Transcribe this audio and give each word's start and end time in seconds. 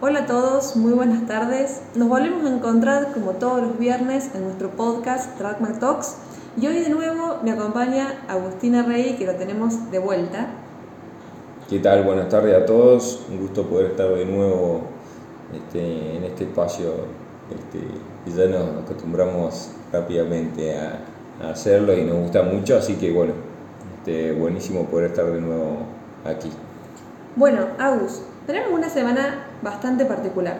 Hola 0.00 0.20
a 0.20 0.26
todos, 0.26 0.74
muy 0.74 0.92
buenas 0.92 1.26
tardes. 1.26 1.80
Nos 1.94 2.08
volvemos 2.08 2.44
a 2.44 2.52
encontrar 2.52 3.12
como 3.12 3.32
todos 3.32 3.62
los 3.62 3.78
viernes 3.78 4.34
en 4.34 4.42
nuestro 4.42 4.70
podcast 4.70 5.38
Trackmark 5.38 5.78
Talks 5.78 6.16
y 6.60 6.66
hoy 6.66 6.80
de 6.80 6.90
nuevo 6.90 7.38
me 7.44 7.52
acompaña 7.52 8.24
Agustina 8.28 8.82
Rey 8.82 9.14
que 9.16 9.24
lo 9.24 9.36
tenemos 9.36 9.92
de 9.92 10.00
vuelta. 10.00 10.48
¿Qué 11.70 11.78
tal? 11.78 12.02
Buenas 12.02 12.28
tardes 12.28 12.60
a 12.60 12.66
todos, 12.66 13.24
un 13.30 13.38
gusto 13.38 13.66
poder 13.68 13.92
estar 13.92 14.08
de 14.08 14.24
nuevo 14.24 14.80
este, 15.54 16.16
en 16.16 16.24
este 16.24 16.44
espacio 16.44 16.92
este, 17.50 17.80
ya 18.36 18.46
nos 18.46 18.82
acostumbramos 18.82 19.70
rápidamente 19.92 20.76
a, 20.76 20.98
hacerlo 21.50 21.96
y 21.96 22.04
nos 22.04 22.18
gusta 22.18 22.42
mucho, 22.42 22.76
así 22.76 22.94
que 22.94 23.12
bueno, 23.12 23.32
este, 23.98 24.32
buenísimo 24.32 24.86
poder 24.86 25.10
estar 25.10 25.26
de 25.26 25.40
nuevo 25.40 25.78
aquí. 26.24 26.50
Bueno, 27.34 27.66
Agus, 27.76 28.22
tenemos 28.46 28.70
una 28.72 28.88
semana 28.88 29.43
bastante 29.62 30.04
particular. 30.04 30.58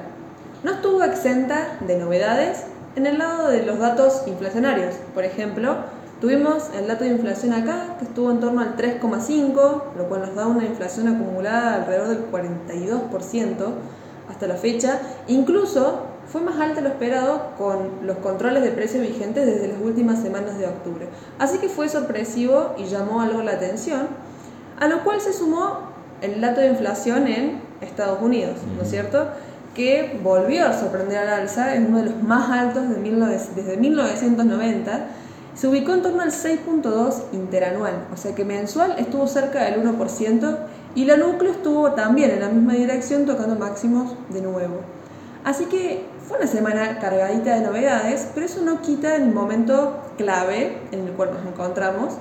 No 0.62 0.72
estuvo 0.72 1.02
exenta 1.02 1.76
de 1.86 1.96
novedades 1.96 2.64
en 2.96 3.06
el 3.06 3.18
lado 3.18 3.48
de 3.48 3.64
los 3.64 3.78
datos 3.78 4.22
inflacionarios. 4.26 4.94
Por 5.14 5.24
ejemplo, 5.24 5.76
tuvimos 6.20 6.70
el 6.74 6.86
dato 6.86 7.04
de 7.04 7.10
inflación 7.10 7.52
acá, 7.52 7.96
que 7.98 8.06
estuvo 8.06 8.30
en 8.30 8.40
torno 8.40 8.60
al 8.60 8.76
3,5, 8.76 9.82
lo 9.96 10.08
cual 10.08 10.22
nos 10.22 10.34
da 10.34 10.46
una 10.46 10.64
inflación 10.64 11.08
acumulada 11.08 11.74
alrededor 11.74 12.08
del 12.08 12.30
42% 12.30 13.54
hasta 14.30 14.46
la 14.46 14.54
fecha. 14.54 15.00
Incluso 15.28 16.14
fue 16.26 16.40
más 16.40 16.58
alta 16.58 16.80
lo 16.80 16.88
esperado 16.88 17.50
con 17.58 18.06
los 18.06 18.16
controles 18.18 18.62
de 18.62 18.70
precios 18.70 19.02
vigentes 19.02 19.46
desde 19.46 19.68
las 19.68 19.80
últimas 19.80 20.22
semanas 20.22 20.58
de 20.58 20.66
octubre. 20.66 21.08
Así 21.38 21.58
que 21.58 21.68
fue 21.68 21.88
sorpresivo 21.88 22.74
y 22.78 22.84
llamó 22.84 23.20
algo 23.20 23.42
la 23.42 23.52
atención, 23.52 24.08
a 24.80 24.88
lo 24.88 25.04
cual 25.04 25.20
se 25.20 25.32
sumó 25.32 25.92
el 26.22 26.40
dato 26.40 26.60
de 26.60 26.68
inflación 26.68 27.26
en 27.28 27.60
Estados 27.80 28.20
Unidos, 28.22 28.56
¿no 28.76 28.82
es 28.82 28.90
cierto? 28.90 29.26
Que 29.74 30.18
volvió 30.22 30.66
a 30.66 30.72
sorprender 30.72 31.18
al 31.18 31.28
alza, 31.28 31.74
es 31.74 31.80
uno 31.86 31.98
de 31.98 32.10
los 32.10 32.22
más 32.22 32.50
altos 32.50 32.88
de 32.88 32.96
desde 32.96 33.76
1990, 33.76 35.06
se 35.54 35.68
ubicó 35.68 35.94
en 35.94 36.02
torno 36.02 36.22
al 36.22 36.30
6.2 36.30 37.14
interanual, 37.32 38.06
o 38.12 38.16
sea 38.16 38.34
que 38.34 38.44
mensual 38.44 38.96
estuvo 38.98 39.26
cerca 39.26 39.64
del 39.64 39.82
1% 39.82 40.56
y 40.94 41.04
la 41.04 41.16
núcleo 41.16 41.52
estuvo 41.52 41.92
también 41.92 42.30
en 42.30 42.40
la 42.40 42.48
misma 42.48 42.74
dirección 42.74 43.26
tocando 43.26 43.56
máximos 43.56 44.14
de 44.30 44.40
nuevo. 44.40 44.80
Así 45.44 45.66
que 45.66 46.06
fue 46.26 46.38
una 46.38 46.46
semana 46.46 46.98
cargadita 46.98 47.54
de 47.54 47.60
novedades, 47.60 48.28
pero 48.34 48.46
eso 48.46 48.62
no 48.62 48.80
quita 48.80 49.14
el 49.16 49.32
momento 49.32 49.98
clave 50.16 50.78
en 50.90 51.00
el 51.00 51.12
cual 51.12 51.30
nos 51.34 51.46
encontramos, 51.46 52.14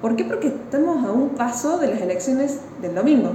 ¿Por 0.00 0.14
qué? 0.14 0.24
Porque 0.24 0.48
estamos 0.48 1.04
a 1.04 1.10
un 1.10 1.30
paso 1.30 1.78
de 1.78 1.88
las 1.88 2.00
elecciones 2.00 2.60
del 2.82 2.94
domingo. 2.94 3.30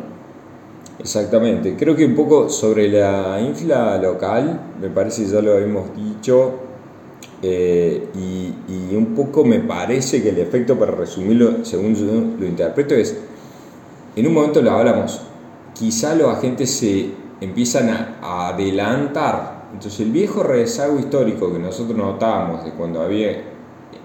Exactamente. 1.02 1.76
Creo 1.76 1.96
que 1.96 2.06
un 2.06 2.16
poco 2.16 2.48
sobre 2.48 2.88
la 2.88 3.42
infla 3.42 3.98
local, 3.98 4.76
me 4.80 4.90
parece 4.90 5.26
ya 5.26 5.42
lo 5.42 5.54
habíamos 5.54 5.96
dicho, 5.96 6.60
eh, 7.42 8.08
y, 8.14 8.54
un 8.96 9.16
poco 9.16 9.44
me 9.44 9.60
parece 9.62 10.22
que 10.22 10.30
el 10.30 10.38
efecto, 10.38 10.78
para 10.78 10.92
resumirlo, 10.92 11.66
según 11.66 11.96
yo 11.96 12.06
lo 12.06 12.46
interpreto, 12.46 12.94
es, 12.94 13.18
en 14.16 14.28
un 14.28 14.34
momento 14.34 14.62
lo 14.62 14.72
hablamos, 14.72 15.22
quizá 15.74 16.14
los 16.14 16.30
agentes 16.30 16.70
se 16.70 17.10
empiezan 17.40 17.90
a 18.22 18.50
adelantar. 18.50 19.70
Entonces 19.74 20.02
el 20.02 20.12
viejo 20.12 20.44
rezago 20.44 21.00
histórico 21.00 21.52
que 21.52 21.58
nosotros 21.58 21.98
notábamos 21.98 22.64
de 22.64 22.72
cuando 22.72 23.02
había 23.02 23.32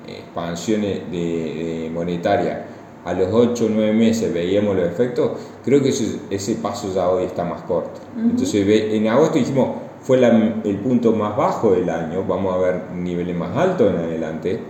expansión 0.06 0.82
de, 0.82 1.90
monetaria 1.92 2.66
a 3.04 3.12
los 3.12 3.28
8 3.32 3.66
o 3.66 3.68
9 3.68 3.92
meses 3.92 4.32
veíamos 4.32 4.76
los 4.76 4.86
efectos, 4.86 5.32
creo 5.66 5.82
que 5.82 5.88
ese, 5.88 6.54
paso 6.62 6.94
ya 6.94 7.08
hoy 7.10 7.24
está 7.24 7.44
más 7.44 7.62
corto. 7.62 8.00
Entonces 8.16 8.66
en 8.94 9.08
agosto 9.08 9.38
dijimos, 9.38 9.70
fue 10.00 10.24
el 10.24 10.76
punto 10.78 11.12
más 11.12 11.36
bajo 11.36 11.72
del 11.72 11.90
año, 11.90 12.24
vamos 12.26 12.54
a 12.54 12.58
ver 12.58 12.82
niveles 12.94 13.36
más 13.36 13.54
altos 13.56 13.92
en 13.92 13.96
adelante. 13.96 14.60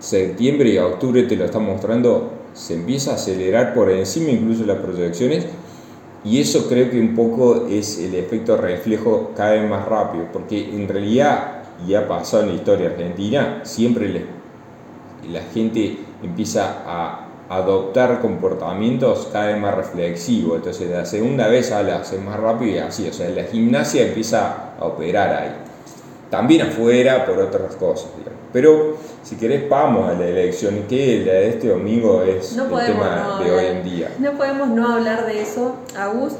Septiembre 0.00 0.70
y 0.70 0.78
octubre 0.78 1.22
te 1.22 1.36
lo 1.36 1.44
está 1.44 1.60
mostrando, 1.60 2.32
se 2.52 2.74
empieza 2.74 3.12
a 3.12 3.14
acelerar 3.14 3.72
por 3.72 3.88
encima 3.88 4.30
incluso 4.30 4.66
las 4.66 4.78
proyecciones 4.78 5.46
y 6.24 6.40
eso 6.40 6.68
creo 6.68 6.90
que 6.90 6.98
un 6.98 7.14
poco 7.14 7.66
es 7.70 8.00
el 8.00 8.16
efecto 8.16 8.56
reflejo 8.56 9.30
cada 9.36 9.52
vez 9.52 9.70
más 9.70 9.86
rápido, 9.86 10.26
porque 10.32 10.74
en 10.74 10.88
realidad, 10.88 11.62
ya 11.86 12.08
pasado 12.08 12.42
en 12.42 12.48
la 12.48 12.54
historia 12.56 12.88
argentina, 12.88 13.60
siempre 13.62 14.08
les 14.08 14.22
la 15.32 15.40
gente 15.52 15.98
empieza 16.22 16.82
a 16.86 17.25
adoptar 17.48 18.20
comportamientos 18.20 19.28
cada 19.32 19.46
vez 19.46 19.58
más 19.58 19.74
reflexivos. 19.74 20.56
Entonces, 20.56 20.90
la 20.90 21.04
segunda 21.06 21.48
vez 21.48 21.70
la 21.70 21.96
hace 21.96 22.18
más 22.18 22.38
rápido 22.38 22.76
y 22.76 22.78
así. 22.78 23.08
O 23.08 23.12
sea, 23.12 23.28
la 23.30 23.44
gimnasia 23.44 24.06
empieza 24.06 24.72
a 24.78 24.84
operar 24.84 25.32
ahí. 25.34 25.52
También 26.30 26.62
afuera 26.62 27.24
por 27.24 27.38
otras 27.38 27.76
cosas. 27.76 28.10
Pero 28.52 28.96
si 29.22 29.36
querés, 29.36 29.68
vamos 29.68 30.08
a 30.08 30.14
la 30.14 30.26
elección. 30.26 30.84
¿Qué 30.88 31.22
la 31.24 31.34
de 31.34 31.48
este 31.50 31.68
domingo 31.68 32.22
es 32.22 32.56
el 32.56 32.68
tema 32.68 33.40
de 33.42 33.50
hoy 33.50 33.66
en 33.66 33.84
día? 33.84 34.10
No 34.18 34.32
podemos 34.32 34.68
no 34.68 34.94
hablar 34.94 35.26
de 35.26 35.42
eso, 35.42 35.76
Agus. 35.96 36.32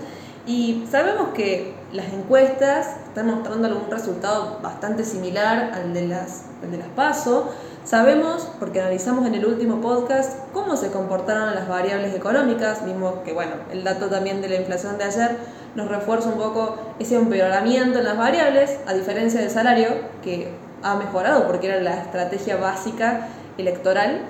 Y 0.47 0.85
sabemos 0.91 1.29
que 1.35 1.75
las 1.93 2.13
encuestas 2.13 2.97
están 3.09 3.27
mostrando 3.27 3.69
algún 3.69 3.91
resultado 3.91 4.59
bastante 4.63 5.05
similar 5.05 5.73
al 5.75 5.95
de 5.95 6.07
las, 6.07 6.45
al 6.63 6.71
de 6.71 6.79
las 6.79 6.89
PASO 6.89 7.51
Sabemos, 7.87 8.49
porque 8.59 8.81
analizamos 8.81 9.29
en 9.29 9.37
el 9.37 9.47
último 9.47 9.81
podcast, 9.81 10.41
cómo 10.53 10.77
se 10.77 10.91
comportaron 10.91 11.55
las 11.55 11.69
variables 11.69 12.17
económicas. 12.17 12.85
Vimos 12.85 13.21
que, 13.25 13.33
bueno, 13.33 13.53
el 13.71 13.85
dato 13.85 14.09
también 14.09 14.43
de 14.43 14.49
la 14.49 14.57
inflación 14.57 14.99
de 14.99 15.05
ayer 15.05 15.37
nos 15.77 15.87
refuerza 15.87 16.31
un 16.31 16.37
poco 16.37 16.75
ese 16.99 17.15
empeoramiento 17.15 18.01
en 18.01 18.05
las 18.05 18.19
variables, 18.19 18.77
a 18.89 18.93
diferencia 18.93 19.41
del 19.41 19.51
salario, 19.51 19.91
que 20.21 20.49
ha 20.83 20.97
mejorado 20.97 21.47
porque 21.47 21.69
era 21.69 21.81
la 21.81 21.95
estrategia 22.03 22.57
básica 22.57 23.29
electoral. 23.57 24.23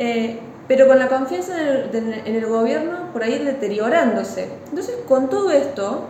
Eh, 0.00 0.40
pero 0.66 0.88
con 0.88 0.98
la 0.98 1.06
confianza 1.06 1.52
en 1.56 2.12
el, 2.12 2.22
en 2.24 2.34
el 2.34 2.46
gobierno 2.46 3.12
por 3.12 3.22
ahí 3.22 3.38
deteriorándose. 3.38 4.48
Entonces, 4.70 4.96
con 5.06 5.30
todo 5.30 5.52
esto, 5.52 6.02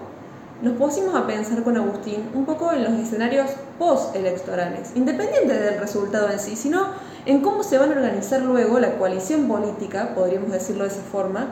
nos 0.63 0.75
pusimos 0.75 1.15
a 1.15 1.27
pensar 1.27 1.63
con 1.63 1.77
Agustín 1.77 2.31
un 2.35 2.45
poco 2.45 2.73
en 2.73 2.85
los 2.85 2.93
escenarios 2.95 3.51
post-electorales, 3.79 4.93
independiente 4.95 5.55
del 5.55 5.79
resultado 5.79 6.31
en 6.31 6.41
sí, 6.41 6.57
sino 6.57 6.87
en 7.27 7.41
cómo 7.41 7.63
se 7.63 7.79
van 7.79 7.93
a 7.93 7.97
organizar 7.97 8.43
luego 8.43 8.81
la 8.81 8.99
coalición 8.99 9.47
política, 9.47 10.15
podríamos 10.15 10.51
decirlo 10.51 10.85
de 10.85 10.91
esa 10.91 11.03
forma, 11.03 11.49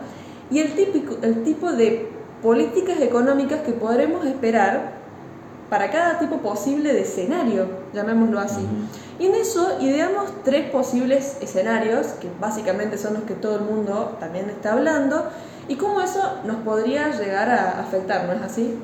y 0.50 0.58
el, 0.58 0.74
típico, 0.74 1.16
el 1.22 1.44
tipo 1.44 1.72
de 1.72 2.10
políticas 2.42 3.00
económicas 3.00 3.60
que 3.60 3.72
podremos 3.72 4.24
esperar 4.26 4.96
para 5.70 5.90
cada 5.90 6.18
tipo 6.18 6.38
posible 6.38 6.92
de 6.92 7.02
escenario, 7.02 7.66
llamémoslo 7.92 8.38
así. 8.38 8.64
Y 9.18 9.26
en 9.26 9.34
eso 9.34 9.78
ideamos 9.80 10.30
tres 10.44 10.70
posibles 10.70 11.38
escenarios, 11.40 12.06
que 12.20 12.28
básicamente 12.40 12.98
son 12.98 13.14
los 13.14 13.22
que 13.24 13.34
todo 13.34 13.56
el 13.56 13.62
mundo 13.62 14.16
también 14.20 14.48
está 14.48 14.74
hablando, 14.74 15.24
y 15.68 15.76
cómo 15.76 16.00
eso 16.00 16.20
nos 16.44 16.56
podría 16.56 17.10
llegar 17.10 17.48
a 17.48 17.80
afectar, 17.80 18.26
¿no 18.26 18.32
es 18.32 18.42
así? 18.42 18.74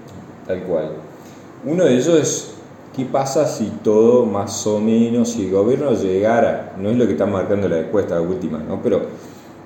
Tal 0.47 0.63
cual. 0.65 0.93
Uno 1.65 1.85
de 1.85 1.95
ellos 1.95 2.19
es 2.19 2.55
qué 2.97 3.05
pasa 3.05 3.47
si 3.47 3.67
todo 3.83 4.27
más 4.27 4.67
o 4.67 4.81
menos, 4.81 5.31
si 5.31 5.47
el 5.47 5.53
gobierno 5.53 5.93
llegara, 5.93 6.75
no 6.79 6.91
es 6.91 6.97
lo 6.97 7.07
que 7.07 7.13
está 7.13 7.27
marcando 7.27 7.69
la 7.69 7.79
encuesta 7.79 8.21
última, 8.21 8.59
¿no? 8.59 8.83
pero 8.83 9.03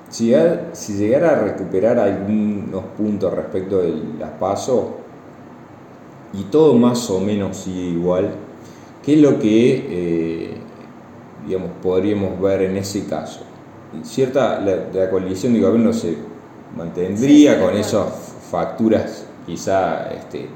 si, 0.09 0.33
si 0.73 0.93
llegara 0.93 1.31
a 1.31 1.43
recuperar 1.43 1.99
algunos 1.99 2.83
puntos 2.97 3.33
respecto 3.33 3.79
de 3.79 3.93
las 4.19 4.31
pasos 4.31 4.85
y 6.33 6.43
todo 6.43 6.75
más 6.75 7.09
o 7.09 7.19
menos 7.19 7.57
sigue 7.57 7.89
igual, 7.89 8.29
¿qué 9.03 9.15
es 9.15 9.21
lo 9.21 9.39
que 9.39 9.85
eh, 9.89 10.57
digamos, 11.45 11.71
podríamos 11.81 12.39
ver 12.39 12.61
en 12.61 12.77
ese 12.77 13.05
caso? 13.05 13.41
Cierta, 14.03 14.59
la, 14.59 14.87
la 14.93 15.09
coalición 15.09 15.53
de 15.53 15.61
gobierno 15.61 15.91
se 15.91 16.17
mantendría 16.75 17.61
con 17.61 17.75
esas 17.75 18.07
facturas 18.49 19.25
quizá 19.45 20.11
este, 20.11 20.47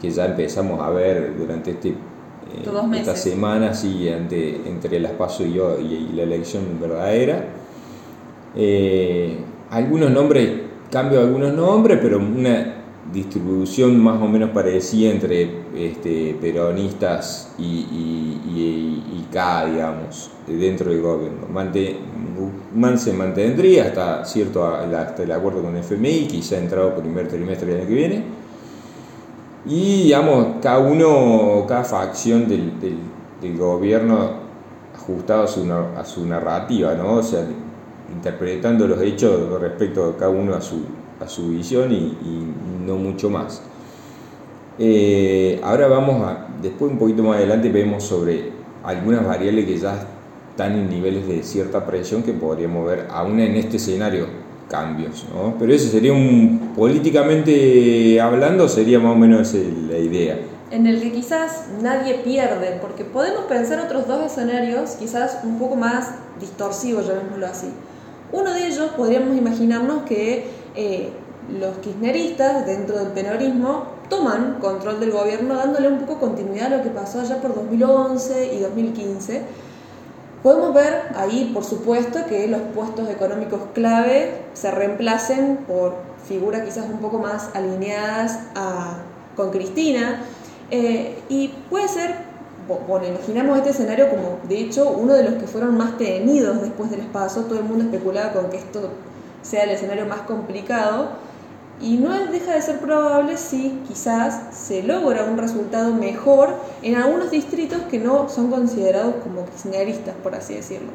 que 0.00 0.10
ya 0.10 0.26
empezamos 0.26 0.80
a 0.80 0.90
ver 0.90 1.36
durante 1.36 1.70
este, 1.70 1.90
eh, 1.90 2.96
esta 2.96 3.16
semana, 3.16 3.72
sí, 3.72 4.08
entre 4.08 5.00
las 5.00 5.12
pasos 5.12 5.46
y, 5.46 5.58
y, 5.58 6.12
la 6.14 6.24
elección 6.24 6.78
verdadera. 6.80 7.44
Eh, 8.56 9.38
algunos 9.70 10.10
nombres, 10.10 10.50
cambio 10.90 11.20
algunos 11.20 11.54
nombres, 11.54 11.98
pero 12.02 12.18
una 12.18 12.81
distribución 13.10 13.98
más 13.98 14.20
o 14.22 14.28
menos 14.28 14.50
parecida 14.50 15.10
entre 15.10 15.62
este, 15.74 16.36
peronistas 16.40 17.52
y, 17.58 17.62
y, 17.64 19.04
y, 19.18 19.26
K, 19.32 19.66
digamos, 19.66 20.30
dentro 20.46 20.90
del 20.90 21.00
gobierno. 21.00 21.46
Guzmán 22.36 22.98
se 22.98 23.12
mantendría 23.12 23.86
hasta 23.86 24.24
cierto 24.24 24.66
hasta 24.66 25.22
el 25.22 25.32
acuerdo 25.32 25.62
con 25.62 25.74
el 25.74 25.82
FMI, 25.82 26.26
quizá 26.26 26.58
entrado 26.58 26.94
primer 26.94 27.28
trimestre 27.28 27.68
del 27.68 27.80
año 27.80 27.88
que 27.88 27.94
viene. 27.94 28.24
Y 29.64 30.04
digamos, 30.04 30.56
cada 30.60 30.80
uno, 30.80 31.64
cada 31.66 31.84
facción 31.84 32.48
del, 32.48 32.72
del, 32.80 33.56
gobierno 33.56 34.42
ajustado 34.94 35.44
a 35.44 35.46
su, 35.46 35.72
a 35.72 36.04
su 36.04 36.26
narrativa, 36.26 36.94
¿no? 36.94 37.14
O 37.14 37.22
sea, 37.22 37.44
interpretando 38.12 38.86
los 38.86 39.00
hechos 39.00 39.60
respecto 39.60 40.04
a 40.04 40.16
cada 40.16 40.30
uno 40.30 40.54
a 40.54 40.60
su, 40.60 40.82
su 41.28 41.50
visión 41.50 41.92
y, 41.92 42.16
no 42.86 42.96
mucho 42.96 43.30
más. 43.30 43.62
Eh, 44.78 45.60
ahora 45.62 45.86
vamos 45.86 46.22
a, 46.26 46.48
después 46.60 46.90
un 46.90 46.98
poquito 46.98 47.22
más 47.22 47.36
adelante 47.36 47.70
vemos 47.70 48.02
sobre 48.02 48.50
algunas 48.82 49.24
variables 49.24 49.66
que 49.66 49.78
ya 49.78 50.06
están 50.50 50.72
en 50.72 50.90
niveles 50.90 51.26
de 51.28 51.42
cierta 51.42 51.86
presión 51.86 52.22
que 52.22 52.32
podríamos 52.32 52.86
ver 52.86 53.06
aún 53.10 53.38
en 53.40 53.56
este 53.56 53.76
escenario 53.76 54.26
cambios, 54.68 55.26
¿no? 55.34 55.54
Pero 55.58 55.72
ese 55.72 55.88
sería 55.88 56.12
un, 56.12 56.72
políticamente 56.74 58.20
hablando, 58.20 58.68
sería 58.68 58.98
más 58.98 59.12
o 59.12 59.18
menos 59.18 59.52
la 59.54 59.98
idea. 59.98 60.38
En 60.70 60.86
el 60.86 61.02
que 61.02 61.12
quizás 61.12 61.66
nadie 61.82 62.14
pierde, 62.24 62.78
porque 62.80 63.04
podemos 63.04 63.44
pensar 63.44 63.78
otros 63.80 64.08
dos 64.08 64.24
escenarios 64.24 64.92
quizás 64.92 65.40
un 65.44 65.58
poco 65.58 65.76
más 65.76 66.14
distorsivos, 66.40 67.06
llamémoslo 67.06 67.46
así. 67.46 67.68
Uno 68.32 68.54
de 68.54 68.66
ellos 68.66 68.90
podríamos 68.96 69.36
imaginarnos 69.36 70.04
que 70.04 70.46
eh, 70.74 71.10
los 71.58 71.76
kirchneristas 71.78 72.66
dentro 72.66 72.98
del 72.98 73.08
penorismo 73.08 73.84
toman 74.08 74.58
control 74.60 75.00
del 75.00 75.10
gobierno 75.10 75.54
dándole 75.54 75.88
un 75.88 75.98
poco 75.98 76.20
continuidad 76.20 76.72
a 76.72 76.76
lo 76.76 76.82
que 76.82 76.90
pasó 76.90 77.20
allá 77.20 77.40
por 77.40 77.54
2011 77.54 78.54
y 78.54 78.60
2015 78.60 79.42
Podemos 80.42 80.74
ver 80.74 81.12
ahí, 81.14 81.52
por 81.54 81.64
supuesto, 81.64 82.18
que 82.28 82.48
los 82.48 82.60
puestos 82.74 83.08
económicos 83.08 83.60
clave 83.74 84.42
se 84.54 84.72
reemplacen 84.72 85.58
por 85.68 85.94
figuras 86.26 86.62
quizás 86.62 86.86
un 86.90 86.98
poco 86.98 87.18
más 87.18 87.50
alineadas 87.54 88.40
con 89.36 89.50
Cristina. 89.50 90.24
Eh, 90.72 91.16
y 91.28 91.48
puede 91.70 91.86
ser, 91.86 92.16
bueno, 92.88 93.06
imaginamos 93.06 93.58
este 93.58 93.70
escenario 93.70 94.10
como, 94.10 94.40
de 94.48 94.58
hecho, 94.62 94.90
uno 94.90 95.12
de 95.12 95.22
los 95.22 95.34
que 95.34 95.46
fueron 95.46 95.76
más 95.76 95.96
tenidos 95.96 96.60
después 96.60 96.90
del 96.90 97.00
espacio. 97.00 97.42
Todo 97.42 97.60
el 97.60 97.64
mundo 97.64 97.84
especulaba 97.84 98.32
con 98.32 98.50
que 98.50 98.56
esto 98.56 98.88
sea 99.42 99.64
el 99.64 99.70
escenario 99.70 100.06
más 100.06 100.20
complicado 100.22 101.10
y 101.80 101.96
no 101.96 102.10
deja 102.30 102.54
de 102.54 102.62
ser 102.62 102.78
probable 102.78 103.36
si 103.36 103.80
quizás 103.88 104.56
se 104.56 104.82
logra 104.82 105.24
un 105.24 105.36
resultado 105.36 105.92
mejor 105.92 106.54
en 106.82 106.94
algunos 106.94 107.30
distritos 107.30 107.82
que 107.90 107.98
no 107.98 108.28
son 108.28 108.50
considerados 108.50 109.16
como 109.22 109.44
kirchneristas, 109.46 110.14
por 110.22 110.34
así 110.34 110.54
decirlo. 110.54 110.90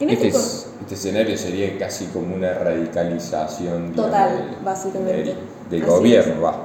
Este, 0.00 0.28
este, 0.28 0.94
escenario 0.94 1.36
sería 1.36 1.76
casi 1.78 2.06
como 2.06 2.34
una 2.34 2.54
radicalización 2.54 3.92
total, 3.92 4.58
básicamente. 4.64 5.36
Del, 5.68 5.84
gobierno, 5.84 6.40
va. 6.40 6.64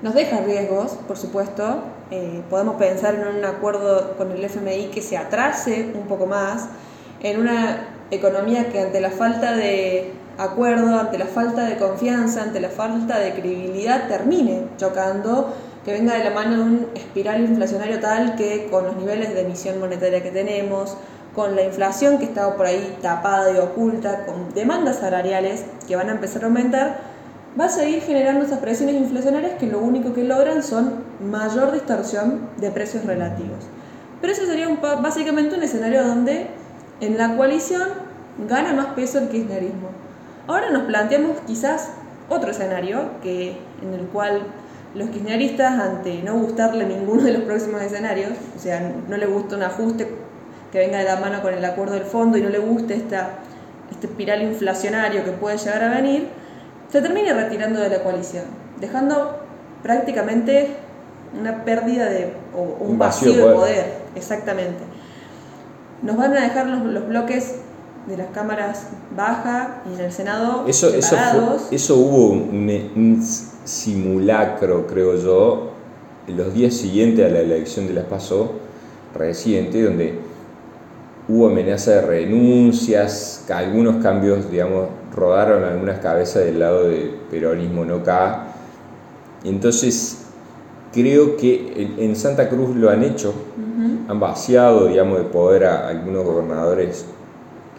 Nos 0.00 0.14
deja 0.14 0.40
riesgos, 0.42 0.92
por 1.08 1.16
supuesto. 1.16 1.80
Eh, 2.12 2.40
podemos 2.48 2.76
pensar 2.76 3.16
en 3.16 3.36
un 3.36 3.44
acuerdo 3.44 4.16
con 4.16 4.30
el 4.30 4.44
FMI 4.44 4.86
que 4.86 5.02
se 5.02 5.16
atrase 5.16 5.90
un 5.92 6.06
poco 6.06 6.26
más, 6.26 6.68
en 7.20 7.40
una 7.40 7.88
economía 8.12 8.70
que 8.70 8.80
ante 8.80 9.00
la 9.00 9.10
falta 9.10 9.56
de 9.56 10.12
acuerdo, 10.38 10.98
ante 10.98 11.18
la 11.18 11.26
falta 11.26 11.64
de 11.66 11.76
confianza, 11.76 12.42
ante 12.42 12.60
la 12.60 12.70
falta 12.70 13.18
de 13.18 13.32
credibilidad, 13.32 14.08
termine 14.08 14.68
chocando, 14.76 15.54
que 15.84 15.92
venga 15.92 16.14
de 16.14 16.24
la 16.24 16.30
mano 16.30 16.56
de 16.56 16.62
un 16.62 16.86
espiral 16.94 17.40
inflacionario 17.40 18.00
tal 18.00 18.36
que 18.36 18.68
con 18.70 18.84
los 18.84 18.96
niveles 18.96 19.34
de 19.34 19.42
emisión 19.42 19.80
monetaria 19.80 20.22
que 20.22 20.30
tenemos, 20.30 20.96
con 21.34 21.56
la 21.56 21.62
inflación 21.62 22.18
que 22.18 22.24
está 22.24 22.54
por 22.56 22.66
ahí 22.66 22.96
tapada 23.02 23.52
y 23.52 23.58
oculta, 23.58 24.26
con 24.26 24.52
demandas 24.54 24.98
salariales 24.98 25.64
que 25.86 25.96
van 25.96 26.08
a 26.08 26.12
empezar 26.12 26.42
a 26.42 26.46
aumentar, 26.46 26.98
va 27.58 27.66
a 27.66 27.68
seguir 27.68 28.02
generando 28.02 28.44
esas 28.44 28.58
presiones 28.58 28.96
inflacionarias 28.96 29.52
que 29.58 29.66
lo 29.66 29.78
único 29.78 30.12
que 30.12 30.24
logran 30.24 30.62
son 30.62 31.04
mayor 31.20 31.72
distorsión 31.72 32.48
de 32.58 32.70
precios 32.70 33.04
relativos. 33.04 33.66
Pero 34.20 34.32
eso 34.32 34.46
sería 34.46 34.68
básicamente 35.00 35.56
un 35.56 35.62
escenario 35.62 36.06
donde 36.06 36.46
en 37.00 37.16
la 37.16 37.36
coalición 37.36 37.88
gana 38.48 38.72
más 38.72 38.86
peso 38.94 39.18
el 39.18 39.28
kirchnerismo. 39.28 40.07
Ahora 40.48 40.70
nos 40.70 40.84
planteamos 40.84 41.36
quizás 41.46 41.90
otro 42.30 42.52
escenario 42.52 43.20
que, 43.22 43.58
en 43.82 43.92
el 43.92 44.06
cual 44.06 44.40
los 44.94 45.10
kirchneristas, 45.10 45.78
ante 45.78 46.22
no 46.22 46.36
gustarle 46.38 46.86
ninguno 46.86 47.22
de 47.22 47.34
los 47.34 47.42
próximos 47.42 47.82
escenarios, 47.82 48.32
o 48.56 48.58
sea, 48.58 48.80
no 49.06 49.16
le 49.18 49.26
gusta 49.26 49.56
un 49.56 49.62
ajuste 49.62 50.08
que 50.72 50.78
venga 50.78 51.00
de 51.00 51.04
la 51.04 51.16
mano 51.16 51.42
con 51.42 51.52
el 51.52 51.62
acuerdo 51.62 51.94
del 51.94 52.04
fondo 52.04 52.38
y 52.38 52.40
no 52.40 52.48
le 52.48 52.60
guste 52.60 52.94
esta, 52.94 53.32
este 53.90 54.06
espiral 54.06 54.42
inflacionario 54.42 55.22
que 55.22 55.32
puede 55.32 55.58
llegar 55.58 55.84
a 55.84 55.90
venir, 55.90 56.28
se 56.90 57.02
termine 57.02 57.34
retirando 57.34 57.80
de 57.80 57.90
la 57.90 58.02
coalición, 58.02 58.44
dejando 58.80 59.40
prácticamente 59.82 60.76
una 61.38 61.62
pérdida 61.66 62.06
de, 62.06 62.32
o 62.56 62.62
un, 62.84 62.98
vacío, 62.98 63.34
de 63.34 63.52
poder. 63.52 63.98
exactamente. 64.14 64.82
Nos 66.00 66.16
van 66.16 66.34
a 66.34 66.40
dejar 66.40 66.68
los, 66.68 66.84
los 66.84 67.06
bloques 67.06 67.56
de 68.08 68.16
las 68.16 68.28
cámaras 68.28 68.86
baja 69.14 69.82
y 69.88 69.94
en 69.94 70.06
el 70.06 70.12
Senado 70.12 70.64
eso, 70.66 70.90
separados. 70.90 71.68
Eso, 71.70 71.96
hubo 71.96 72.30
un, 72.30 73.22
simulacro, 73.64 74.86
creo 74.86 75.16
yo, 75.16 75.70
los 76.26 76.54
días 76.54 76.72
siguientes 76.72 77.26
a 77.26 77.28
la 77.28 77.40
elección 77.40 77.86
de 77.86 77.92
las 77.92 78.06
PASO 78.06 78.52
reciente, 79.14 79.82
donde 79.82 80.18
hubo 81.28 81.48
amenaza 81.48 81.90
de 81.90 82.00
renuncias, 82.00 83.44
algunos 83.50 84.02
cambios, 84.02 84.50
digamos, 84.50 84.88
rodaron 85.14 85.64
algunas 85.64 85.98
cabezas 85.98 86.44
del 86.44 86.60
lado 86.60 86.88
del 86.88 87.10
peronismo 87.30 87.84
no 87.84 87.96
acá. 87.96 88.54
Entonces, 89.44 90.24
creo 90.92 91.36
que 91.36 91.92
en 91.98 92.16
Santa 92.16 92.48
Cruz 92.48 92.74
lo 92.74 92.88
han 92.88 93.02
hecho, 93.02 93.34
han 94.08 94.18
vaciado, 94.18 94.86
digamos, 94.86 95.18
de 95.18 95.24
poder 95.24 95.66
a 95.66 95.88
algunos 95.88 96.24
gobernadores 96.24 97.04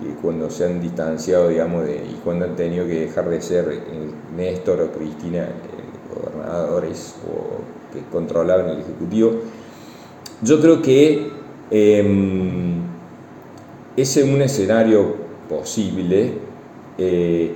que 0.01 0.13
cuando 0.22 0.50
se 0.50 0.66
han 0.66 0.81
distanciado, 0.81 1.50
digamos, 1.50 1.86
y 1.88 2.16
cuando 2.24 2.46
han 2.46 2.56
tenido 2.56 2.86
que 2.86 3.01
dejar 3.01 3.30
de 3.30 3.42
ser 3.42 3.69
eh, 3.72 4.12
Néstor 4.36 4.81
o 4.81 4.92
Cristina 4.92 5.44
eh, 5.44 5.50
gobernadores 6.16 7.16
o 7.28 7.94
que 7.94 8.01
controlaban 8.12 8.69
el 8.69 8.80
Ejecutivo, 8.80 9.31
yo 10.42 10.62
creo 10.62 10.81
que 10.81 11.40
ese 13.96 14.24
un 14.24 14.42
escenario 14.42 15.16
posible. 15.50 16.34
Eh, 16.98 17.56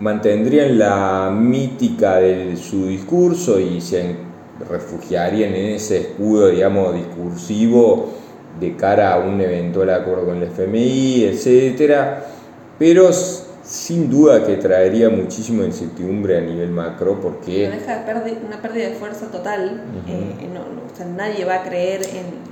mantendrían 0.00 0.78
la 0.78 1.30
mítica 1.34 2.16
de 2.16 2.56
su 2.56 2.86
discurso 2.86 3.58
y 3.58 3.80
se 3.80 4.14
refugiarían 4.68 5.54
en 5.54 5.74
ese 5.74 5.98
escudo, 5.98 6.48
digamos, 6.48 6.94
discursivo 6.94 8.10
de 8.60 8.76
cara 8.76 9.14
a 9.14 9.18
un 9.18 9.40
eventual 9.40 9.90
acuerdo 9.90 10.26
con 10.26 10.36
el 10.36 10.44
FMI, 10.44 11.24
etcétera, 11.24 12.24
pero 12.78 13.10
sin 13.66 14.08
duda 14.08 14.44
que 14.44 14.56
traería 14.56 15.10
muchísimo 15.10 15.64
incertidumbre 15.64 16.38
a 16.38 16.40
nivel 16.40 16.70
macro 16.70 17.20
porque... 17.20 17.68
deja 17.68 18.04
una 18.46 18.62
pérdida 18.62 18.88
de 18.88 18.94
fuerza 18.94 19.26
total, 19.26 19.82
eh, 20.06 20.48
nadie 21.16 21.44
va 21.44 21.56
a 21.56 21.62
creer 21.62 22.02
en, 22.02 22.46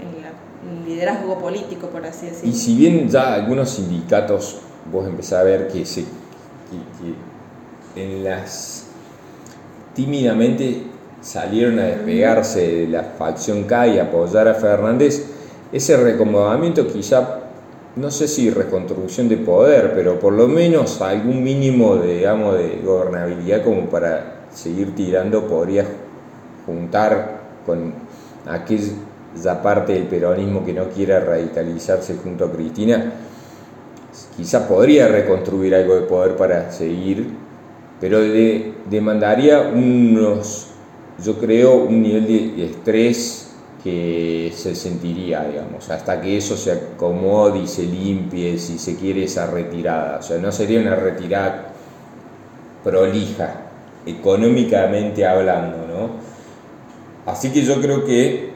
el 0.64 0.84
liderazgo 0.86 1.38
político, 1.38 1.88
por 1.88 2.04
así 2.06 2.26
decirlo. 2.26 2.50
Y 2.50 2.54
si 2.54 2.76
bien 2.76 3.08
ya 3.08 3.34
algunos 3.34 3.70
sindicatos, 3.70 4.60
vos 4.90 5.06
empezás 5.06 5.40
a 5.40 5.42
ver 5.44 5.68
que, 5.68 5.84
se, 5.84 6.04
en 7.96 8.24
las... 8.24 8.86
tímidamente 9.94 10.82
salieron 11.20 11.78
a 11.78 11.84
despegarse 11.84 12.60
de 12.60 12.88
la 12.88 13.02
facción 13.02 13.64
K 13.64 13.86
y 13.88 13.98
apoyar 13.98 14.48
a 14.48 14.54
Fernández, 14.54 15.33
ese 15.74 15.96
recomodamiento 15.96 16.86
quizá, 16.86 17.40
no 17.96 18.08
sé 18.12 18.28
si 18.28 18.48
reconstrucción 18.48 19.28
de 19.28 19.38
poder, 19.38 19.92
pero 19.92 20.20
por 20.20 20.32
lo 20.32 20.46
menos 20.46 21.02
algún 21.02 21.42
mínimo 21.42 21.96
de, 21.96 22.18
digamos, 22.18 22.56
de 22.56 22.80
gobernabilidad 22.84 23.64
como 23.64 23.86
para 23.86 24.44
seguir 24.54 24.94
tirando 24.94 25.48
podría 25.48 25.84
juntar 26.64 27.40
con 27.66 27.92
aquella 28.46 29.62
parte 29.62 29.94
del 29.94 30.04
peronismo 30.04 30.64
que 30.64 30.72
no 30.72 30.90
quiera 30.90 31.18
radicalizarse 31.18 32.18
junto 32.22 32.44
a 32.44 32.52
Cristina, 32.52 33.12
quizá 34.36 34.68
podría 34.68 35.08
reconstruir 35.08 35.74
algo 35.74 35.96
de 35.96 36.02
poder 36.02 36.36
para 36.36 36.70
seguir, 36.70 37.26
pero 38.00 38.20
demandaría 38.88 39.60
unos, 39.74 40.68
yo 41.20 41.36
creo, 41.40 41.74
un 41.82 42.00
nivel 42.00 42.26
de 42.28 42.64
estrés 42.64 43.43
que 43.84 44.50
se 44.56 44.74
sentiría, 44.74 45.44
digamos, 45.44 45.90
hasta 45.90 46.18
que 46.18 46.38
eso 46.38 46.56
se 46.56 46.72
acomode 46.72 47.58
y 47.58 47.66
se 47.66 47.82
limpie, 47.82 48.56
si 48.56 48.78
se 48.78 48.96
quiere, 48.96 49.24
esa 49.24 49.46
retirada. 49.46 50.20
O 50.20 50.22
sea, 50.22 50.38
no 50.38 50.50
sería 50.50 50.80
una 50.80 50.96
retirada 50.96 51.66
prolija, 52.82 53.56
económicamente 54.06 55.26
hablando, 55.26 55.86
¿no? 55.86 56.10
Así 57.30 57.52
que 57.52 57.62
yo 57.62 57.78
creo 57.82 58.06
que 58.06 58.54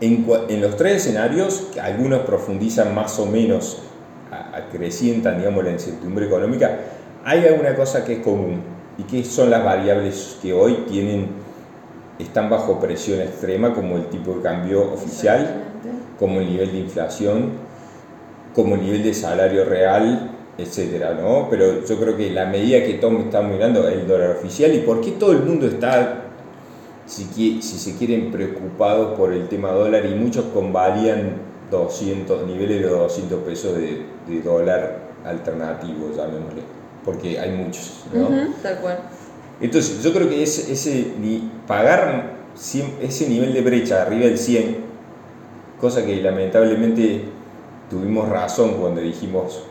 en, 0.00 0.60
los 0.60 0.76
tres 0.76 0.96
escenarios, 1.06 1.68
que 1.72 1.80
algunos 1.80 2.22
profundizan 2.22 2.92
más 2.92 3.20
o 3.20 3.26
menos, 3.26 3.82
acrecientan, 4.52 5.38
digamos, 5.38 5.62
la 5.62 5.70
incertidumbre 5.70 6.26
económica, 6.26 6.76
hay 7.24 7.46
alguna 7.46 7.76
cosa 7.76 8.04
que 8.04 8.14
es 8.14 8.18
común 8.18 8.62
y 8.98 9.04
que 9.04 9.24
son 9.24 9.48
las 9.48 9.64
variables 9.64 10.38
que 10.42 10.52
hoy 10.52 10.86
tienen 10.88 11.41
están 12.18 12.50
bajo 12.50 12.78
presión 12.78 13.20
extrema, 13.20 13.74
como 13.74 13.96
el 13.96 14.06
tipo 14.06 14.34
de 14.34 14.42
cambio 14.42 14.92
oficial, 14.92 15.64
como 16.18 16.40
el 16.40 16.46
nivel 16.46 16.72
de 16.72 16.78
inflación, 16.78 17.50
como 18.54 18.74
el 18.74 18.82
nivel 18.82 19.02
de 19.02 19.14
salario 19.14 19.64
real, 19.64 20.30
etcétera, 20.58 21.14
¿no? 21.14 21.48
Pero 21.48 21.84
yo 21.84 21.98
creo 21.98 22.16
que 22.16 22.30
la 22.30 22.46
medida 22.46 22.84
que 22.84 22.94
Tom 22.94 23.22
está 23.22 23.42
mirando 23.42 23.88
es 23.88 23.94
el 23.94 24.06
dólar 24.06 24.36
oficial 24.36 24.74
y 24.74 24.80
por 24.80 25.00
qué 25.00 25.12
todo 25.12 25.32
el 25.32 25.40
mundo 25.40 25.66
está, 25.66 26.24
si, 27.06 27.24
si 27.24 27.62
se 27.62 27.96
quieren, 27.96 28.30
preocupados 28.30 29.18
por 29.18 29.32
el 29.32 29.48
tema 29.48 29.70
dólar 29.70 30.04
y 30.06 30.14
muchos 30.14 30.44
convalían 30.52 31.52
200, 31.70 32.46
niveles 32.46 32.82
de 32.82 32.88
200 32.88 33.42
pesos 33.42 33.76
de, 33.76 34.42
dólar 34.42 35.12
alternativo, 35.24 36.10
llamémosle, 36.14 36.62
porque 37.04 37.38
hay 37.38 37.50
muchos, 37.50 38.04
¿no? 38.12 38.28
tal 38.62 38.78
cual. 38.80 38.98
Entonces, 39.62 40.02
yo 40.02 40.12
creo 40.12 40.28
que 40.28 40.42
ese, 40.42 40.72
ese 40.72 41.06
pagar 41.68 42.42
ese 43.00 43.28
nivel 43.28 43.54
de 43.54 43.62
brecha 43.62 44.02
arriba 44.02 44.26
del 44.26 44.36
100, 44.36 44.76
cosa 45.80 46.04
que 46.04 46.20
lamentablemente 46.20 47.22
tuvimos 47.88 48.28
razón 48.28 48.74
cuando 48.74 49.00
dijimos 49.00 49.62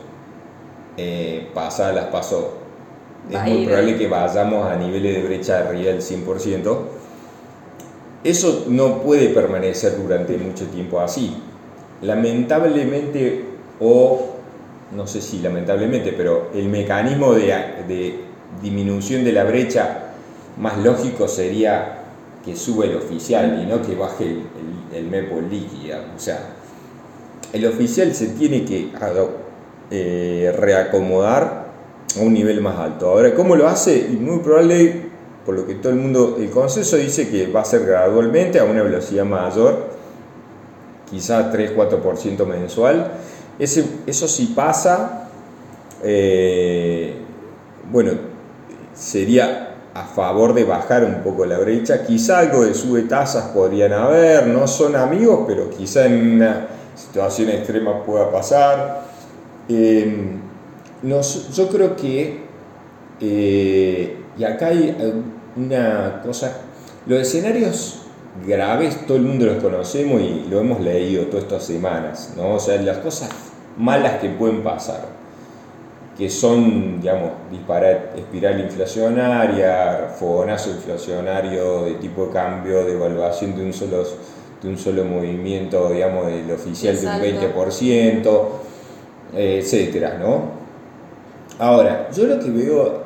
eh, 0.96 1.48
pasar 1.54 1.94
las 1.94 2.06
paso, 2.06 2.54
es 3.30 3.42
muy 3.42 3.66
probable 3.66 3.98
que 3.98 4.08
vayamos 4.08 4.66
a 4.66 4.76
niveles 4.76 5.14
de 5.14 5.22
brecha 5.22 5.60
arriba 5.60 5.92
del 5.92 6.00
100%. 6.00 6.76
Eso 8.24 8.64
no 8.68 9.02
puede 9.02 9.28
permanecer 9.28 9.96
durante 10.00 10.36
mucho 10.38 10.66
tiempo 10.66 11.00
así. 11.00 11.36
Lamentablemente, 12.00 13.44
o 13.78 14.36
no 14.94 15.06
sé 15.06 15.20
si 15.20 15.38
lamentablemente, 15.38 16.12
pero 16.12 16.50
el 16.54 16.68
mecanismo 16.68 17.34
de, 17.34 17.46
de 17.86 18.31
disminución 18.60 19.24
de 19.24 19.32
la 19.32 19.44
brecha 19.44 20.12
más 20.58 20.78
lógico 20.78 21.28
sería 21.28 21.98
que 22.44 22.56
sube 22.56 22.86
el 22.86 22.96
oficial 22.96 23.60
y 23.62 23.66
no 23.66 23.82
que 23.82 23.94
baje 23.94 24.24
el, 24.24 24.42
el, 24.92 25.04
MEPO 25.06 25.40
líquida. 25.42 26.12
O 26.14 26.18
sea, 26.18 26.40
el 27.52 27.66
oficial 27.66 28.14
se 28.14 28.28
tiene 28.28 28.64
que 28.64 28.90
eh, 29.90 30.54
reacomodar 30.58 31.66
a 32.18 32.20
un 32.20 32.34
nivel 32.34 32.60
más 32.60 32.78
alto. 32.78 33.08
Ahora, 33.08 33.34
¿cómo 33.34 33.56
lo 33.56 33.68
hace? 33.68 34.08
Muy 34.08 34.40
probable, 34.40 35.10
por 35.46 35.54
lo 35.54 35.66
que 35.66 35.74
todo 35.76 35.92
el 35.92 35.98
mundo, 35.98 36.36
el 36.38 36.50
consenso 36.50 36.96
dice 36.96 37.28
que 37.28 37.46
va 37.46 37.60
a 37.60 37.64
ser 37.64 37.84
gradualmente 37.84 38.58
a 38.58 38.64
una 38.64 38.82
velocidad 38.82 39.24
mayor, 39.24 39.90
quizás 41.10 41.52
3-4% 41.54 42.46
mensual. 42.46 43.12
Ese, 43.58 43.84
eso 44.06 44.26
sí 44.26 44.52
pasa, 44.56 45.28
eh, 46.02 47.14
bueno, 47.90 48.31
sería 49.02 49.68
a 49.94 50.04
favor 50.04 50.54
de 50.54 50.64
bajar 50.64 51.04
un 51.04 51.22
poco 51.22 51.44
la 51.44 51.58
brecha. 51.58 52.04
Quizá 52.04 52.38
algo 52.38 52.64
de 52.64 52.72
sube 52.72 53.02
tasas 53.02 53.50
podrían 53.50 53.92
haber, 53.92 54.46
no 54.46 54.66
son 54.66 54.96
amigos, 54.96 55.44
pero 55.46 55.68
quizá 55.70 56.06
en 56.06 56.34
una 56.34 56.68
situación 56.94 57.50
extrema 57.50 58.02
pueda 58.04 58.30
pasar. 58.30 59.02
Em, 59.68 60.40
yo 61.02 61.68
creo 61.68 61.96
que, 61.96 62.42
eh, 63.20 64.18
y 64.38 64.44
acá 64.44 64.68
hay 64.68 64.96
una 65.56 66.22
cosa, 66.24 66.58
los 67.06 67.20
escenarios 67.20 67.98
graves 68.46 69.06
todo 69.06 69.18
el 69.18 69.24
mundo 69.24 69.44
los 69.44 69.62
conocemos 69.62 70.22
y 70.22 70.46
lo 70.48 70.60
hemos 70.60 70.80
leído 70.80 71.24
todas 71.24 71.44
estas 71.44 71.64
semanas, 71.64 72.32
¿no? 72.36 72.54
O 72.54 72.60
sea, 72.60 72.80
las 72.80 72.98
cosas 72.98 73.28
malas 73.76 74.20
que 74.20 74.30
pueden 74.30 74.62
pasar 74.62 75.21
que 76.16 76.28
son, 76.28 77.00
digamos, 77.00 77.30
disparar, 77.50 78.12
espiral 78.16 78.60
inflacionaria, 78.60 80.10
fogonazo 80.18 80.70
inflacionario 80.70 81.84
de 81.84 81.94
tipo 81.94 82.26
de 82.26 82.32
cambio, 82.32 82.84
de 82.84 82.92
evaluación 82.92 83.56
de 83.56 83.64
un 83.64 83.72
solo, 83.72 84.04
de 84.62 84.68
un 84.68 84.76
solo 84.76 85.04
movimiento, 85.04 85.90
digamos, 85.90 86.26
del 86.26 86.50
oficial 86.50 87.00
de 87.00 87.06
un 87.06 87.40
20%, 87.54 88.40
etcétera, 89.34 90.18
¿no? 90.18 90.62
Ahora, 91.58 92.10
yo 92.14 92.26
lo 92.26 92.38
que 92.38 92.50
veo, 92.50 93.04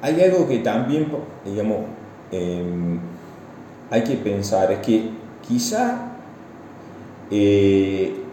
hay 0.00 0.20
algo 0.22 0.48
que 0.48 0.58
también, 0.58 1.08
digamos, 1.44 1.78
em, 2.32 2.98
hay 3.90 4.02
que 4.04 4.14
pensar, 4.14 4.70
es 4.72 4.78
que 4.78 5.10
quizá 5.46 6.12
eh, 7.30 8.24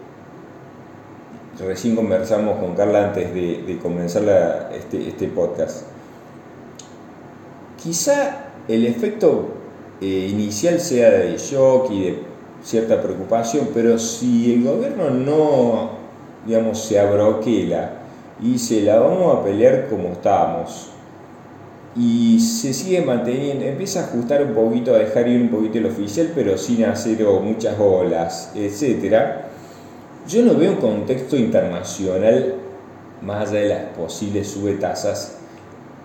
recién 1.64 1.96
conversamos 1.96 2.58
con 2.58 2.74
Carla 2.74 3.06
antes 3.06 3.32
de, 3.32 3.78
comenzar 3.82 4.70
este, 4.74 5.08
este, 5.08 5.28
podcast. 5.28 5.84
Quizá 7.82 8.50
el 8.68 8.86
efecto 8.86 9.48
eh, 10.00 10.28
inicial 10.30 10.80
sea 10.80 11.10
de 11.10 11.36
shock 11.38 11.90
y 11.90 12.02
de 12.04 12.18
cierta 12.62 13.00
preocupación, 13.00 13.68
pero 13.72 13.98
si 13.98 14.54
el 14.54 14.64
gobierno 14.64 15.10
no, 15.10 15.90
digamos, 16.46 16.82
se 16.84 16.98
abroquela 16.98 17.92
y 18.42 18.58
se 18.58 18.82
la 18.82 18.98
vamos 18.98 19.36
a 19.36 19.44
pelear 19.44 19.88
como 19.88 20.08
estamos, 20.08 20.90
y 21.98 22.38
se 22.40 22.74
sigue 22.74 23.00
manteniendo, 23.00 23.64
empieza 23.64 24.00
a 24.00 24.04
ajustar 24.04 24.42
un 24.42 24.52
poquito, 24.52 24.94
a 24.94 24.98
dejar 24.98 25.26
ir 25.28 25.40
un 25.40 25.48
poquito 25.48 25.78
el 25.78 25.86
oficial, 25.86 26.30
pero 26.34 26.58
sin 26.58 26.84
hacer 26.84 27.24
muchas 27.24 27.80
olas, 27.80 28.52
etcétera 28.54 29.46
yo 30.26 30.42
no 30.42 30.54
veo 30.54 30.72
un 30.72 30.78
contexto 30.78 31.36
internacional, 31.36 32.54
más 33.22 33.48
allá 33.50 33.60
de 33.60 33.68
las 33.68 33.84
posibles 33.96 34.48
subtasas, 34.48 35.38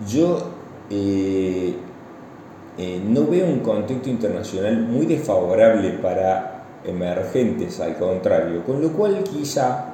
yo 0.08 0.50
eh, 0.90 1.74
eh, 2.78 3.02
no 3.06 3.26
veo 3.26 3.46
un 3.46 3.60
contexto 3.60 4.08
internacional 4.08 4.80
muy 4.80 5.06
desfavorable 5.06 5.90
para 5.94 6.64
emergentes, 6.84 7.80
al 7.80 7.96
contrario, 7.96 8.64
con 8.64 8.80
lo 8.80 8.90
cual 8.92 9.22
quizá 9.24 9.92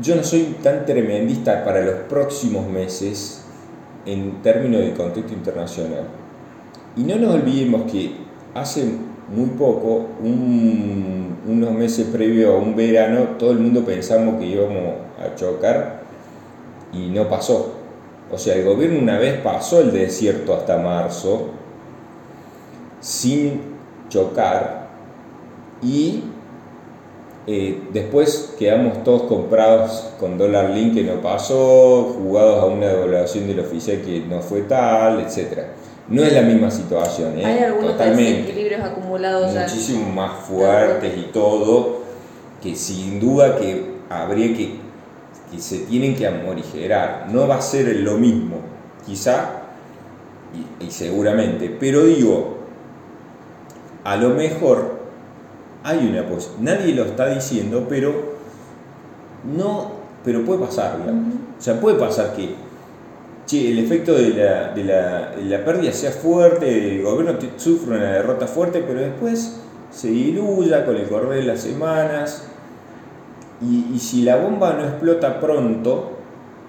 yo 0.00 0.16
no 0.16 0.24
soy 0.24 0.56
tan 0.62 0.86
tremendista 0.86 1.64
para 1.64 1.82
los 1.82 1.94
próximos 2.08 2.66
meses 2.68 3.42
en 4.06 4.40
términos 4.42 4.80
de 4.80 4.94
contexto 4.94 5.32
internacional. 5.32 6.04
Y 6.96 7.02
no 7.02 7.16
nos 7.16 7.34
olvidemos 7.34 7.90
que 7.90 8.14
hace 8.54 9.09
muy 9.30 9.50
poco, 9.50 10.06
unos 10.22 11.72
meses 11.72 12.08
previo 12.12 12.54
a 12.54 12.58
un 12.58 12.74
verano, 12.74 13.36
todo 13.38 13.52
el 13.52 13.58
mundo 13.58 13.84
pensamos 13.84 14.38
que 14.40 14.46
íbamos 14.46 14.94
a 15.18 15.34
chocar 15.36 16.00
y 16.92 17.08
no 17.08 17.28
pasó. 17.28 17.74
O 18.32 18.38
sea, 18.38 18.54
el 18.54 18.64
gobierno 18.64 18.98
una 18.98 19.18
vez 19.18 19.40
pasó 19.40 19.80
el 19.80 19.92
desierto 19.92 20.54
hasta 20.54 20.78
marzo 20.78 21.48
sin 23.00 23.60
chocar 24.08 24.88
y 25.82 26.24
eh, 27.46 27.82
después 27.92 28.54
quedamos 28.58 29.02
todos 29.02 29.22
comprados 29.22 30.12
con 30.20 30.38
dólar 30.38 30.70
link 30.70 30.94
que 30.94 31.04
no 31.04 31.20
pasó, 31.22 32.14
jugados 32.18 32.62
a 32.62 32.66
una 32.66 32.86
devaluación 32.86 33.46
del 33.46 33.60
oficial 33.60 34.02
que 34.02 34.20
no 34.20 34.40
fue 34.40 34.62
tal, 34.62 35.20
etcétera. 35.20 35.68
No 36.10 36.24
es 36.24 36.32
la 36.32 36.42
misma 36.42 36.70
situación, 36.70 37.38
¿eh? 37.38 37.46
Hay 37.46 37.58
algunos 37.60 37.96
desequilibrios 37.96 38.82
acumulados 38.82 39.54
muchísimo 39.54 40.10
más 40.10 40.44
fuertes 40.44 41.16
y 41.16 41.30
todo, 41.32 42.00
que 42.60 42.74
sin 42.74 43.20
duda 43.20 43.56
que 43.56 43.94
habría 44.10 44.48
que, 44.56 44.74
que 45.52 45.60
se 45.60 45.78
tienen 45.80 46.16
que 46.16 46.26
amorigerar. 46.26 47.28
No 47.30 47.46
va 47.46 47.58
a 47.58 47.62
ser 47.62 47.94
lo 47.96 48.18
mismo, 48.18 48.56
quizá, 49.06 49.60
y, 50.80 50.90
seguramente, 50.90 51.76
pero 51.78 52.02
digo, 52.02 52.56
a 54.02 54.16
lo 54.16 54.30
mejor 54.30 54.98
hay 55.84 55.98
una 55.98 56.26
posibilidad, 56.26 56.76
nadie 56.76 56.94
lo 56.94 57.04
está 57.04 57.28
diciendo, 57.28 57.86
pero 57.88 58.34
no, 59.56 59.92
pero 60.24 60.44
puede 60.44 60.58
pasar, 60.66 60.98
digamos. 60.98 61.34
O 61.56 61.62
sea, 61.62 61.80
puede 61.80 61.98
pasar 61.98 62.34
que 62.34 62.54
el 63.58 63.78
efecto 63.78 64.14
de 64.14 64.30
la, 64.30 64.72
de, 64.72 64.84
la, 64.84 65.32
la, 65.36 65.64
pérdida 65.64 65.92
sea 65.92 66.12
fuerte, 66.12 66.96
el 66.96 67.02
gobierno 67.02 67.38
sufre 67.56 67.96
una 67.96 68.12
derrota 68.12 68.46
fuerte, 68.46 68.84
pero 68.86 69.00
después 69.00 69.60
se 69.90 70.08
diluya 70.08 70.84
con 70.84 70.96
el 70.96 71.08
correr 71.08 71.40
de 71.40 71.44
las 71.44 71.60
semanas. 71.60 72.46
Y, 73.62 73.98
si 73.98 74.22
la 74.22 74.36
bomba 74.36 74.74
no 74.74 74.84
explota 74.84 75.40
pronto, 75.40 76.12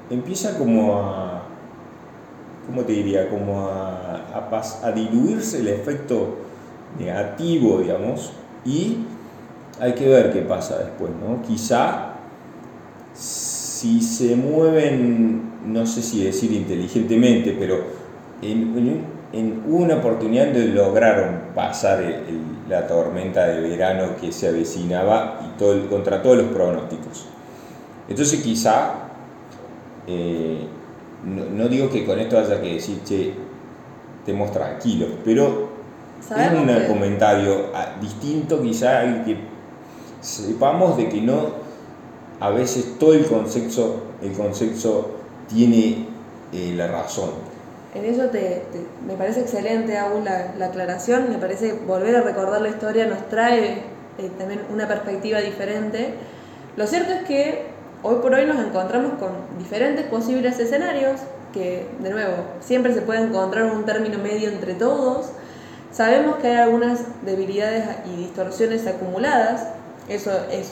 empieza 0.10 0.58
como 0.58 1.00
a, 1.00 1.44
¿cómo 2.68 2.82
te 2.82 2.94
diría? 2.94 3.30
Como 3.30 3.68
a, 3.70 4.16
a, 4.34 4.62
a 4.84 4.92
diluirse 4.92 5.60
el 5.60 5.70
efecto 5.70 6.38
negativo, 7.00 7.80
digamos, 7.80 8.34
y 8.66 9.06
hay 9.80 9.94
que 9.94 10.08
ver 10.08 10.34
qué 10.34 10.42
pasa 10.42 10.80
después, 10.80 11.12
¿no? 11.12 11.42
Quizá 11.42 12.14
si 13.82 14.00
se 14.00 14.36
mueven 14.36 15.42
no 15.66 15.88
sé 15.88 16.04
si 16.04 16.24
decir 16.24 16.52
inteligentemente, 16.52 17.56
pero 17.58 17.80
en, 18.44 19.04
en 19.34 19.64
una 19.68 19.96
oportunidad 19.96 20.54
lograron 20.56 21.54
pasar 21.56 22.04
la 22.70 22.86
tormenta 22.86 23.48
de 23.48 23.62
verano 23.62 24.16
que 24.20 24.32
se 24.32 24.50
avecinaba 24.50 25.40
y 25.48 25.58
todo 25.58 25.90
contra 25.90 26.22
todos 26.22 26.38
los 26.38 26.48
pronósticos. 26.48 27.26
Entonces 28.08 28.42
quizá, 28.42 28.94
eh, 30.06 30.68
no, 31.26 31.68
digo 31.68 31.90
que 31.90 32.06
con 32.06 32.20
esto 32.20 32.38
haya 32.38 32.62
que 32.62 32.74
decir, 32.76 33.02
che, 33.04 33.34
estemos 34.20 34.52
tranquilos, 34.52 35.10
pero 35.26 35.70
es 36.20 36.52
un 36.52 36.88
comentario 36.88 37.72
ah, 37.74 37.96
distinto 38.00 38.62
quizá 38.62 39.24
que 39.26 39.38
sepamos 40.22 40.98
de 40.98 41.10
que 41.10 41.20
no, 41.20 41.71
a 42.42 42.50
veces 42.50 42.98
todo 43.00 43.14
el 43.14 43.26
concepto 43.28 44.02
el 44.22 44.34
consenso 44.34 45.12
tiene 45.48 46.08
eh, 46.52 46.74
la 46.76 46.88
razón. 46.88 47.30
En 47.94 48.04
eso 48.06 48.26
te, 48.26 48.64
me 49.06 49.14
parece 49.14 49.42
excelente 49.42 49.98
aún 49.98 50.26
la, 50.26 50.54
la, 50.58 50.68
aclaración, 50.68 51.30
me 51.30 51.38
parece 51.38 51.74
volver 51.74 52.16
a 52.16 52.22
recordar 52.22 52.62
la 52.62 52.70
historia 52.70 53.06
nos 53.06 53.30
trae 53.30 53.84
eh, 54.18 54.32
también 54.40 54.62
una 54.74 54.88
perspectiva 54.88 55.40
diferente. 55.40 56.16
Lo 56.78 56.88
cierto 56.88 57.12
es 57.14 57.24
que 57.26 57.66
hoy 58.02 58.16
por 58.22 58.34
hoy 58.34 58.46
nos 58.48 58.60
encontramos 58.60 59.14
con 59.20 59.32
diferentes 59.60 60.06
posibles 60.06 60.58
escenarios, 60.58 61.22
que 61.54 61.86
de 62.00 62.10
nuevo 62.10 62.34
siempre 62.60 62.94
se 62.94 63.02
puede 63.02 63.22
encontrar 63.22 63.66
un 63.66 63.86
término 63.86 64.18
medio 64.18 64.50
entre 64.50 64.74
todos. 64.74 65.28
Sabemos 65.92 66.38
que 66.38 66.48
hay 66.48 66.58
algunas 66.58 67.02
debilidades 67.24 67.86
y 68.12 68.18
distorsiones 68.18 68.88
acumuladas, 68.88 69.68
eso 70.08 70.32
es 70.50 70.72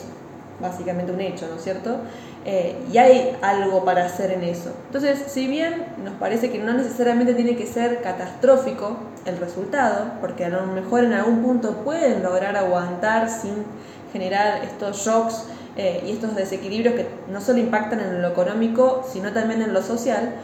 básicamente 0.60 1.12
un 1.12 1.20
hecho, 1.20 1.46
¿no 1.48 1.56
es 1.56 1.62
cierto? 1.62 1.96
Eh, 2.44 2.76
y 2.92 2.98
hay 2.98 3.36
algo 3.42 3.84
para 3.84 4.06
hacer 4.06 4.32
en 4.32 4.44
eso. 4.44 4.72
Entonces, 4.86 5.24
si 5.26 5.46
bien 5.46 5.84
nos 6.04 6.14
parece 6.14 6.50
que 6.50 6.58
no 6.58 6.72
necesariamente 6.72 7.34
tiene 7.34 7.56
que 7.56 7.66
ser 7.66 8.02
catastrófico 8.02 8.96
el 9.26 9.38
resultado, 9.38 10.12
porque 10.20 10.44
a 10.44 10.48
lo 10.48 10.66
mejor 10.66 11.04
en 11.04 11.12
algún 11.12 11.42
punto 11.42 11.76
pueden 11.84 12.22
lograr 12.22 12.56
aguantar 12.56 13.28
sin 13.28 13.64
generar 14.12 14.64
estos 14.64 15.04
shocks 15.04 15.44
eh, 15.76 16.02
y 16.06 16.12
estos 16.12 16.34
desequilibrios 16.34 16.94
que 16.94 17.06
no 17.30 17.40
solo 17.40 17.58
impactan 17.58 18.00
en 18.00 18.22
lo 18.22 18.28
económico, 18.28 19.04
sino 19.10 19.32
también 19.32 19.62
en 19.62 19.72
lo 19.72 19.82
social, 19.82 20.34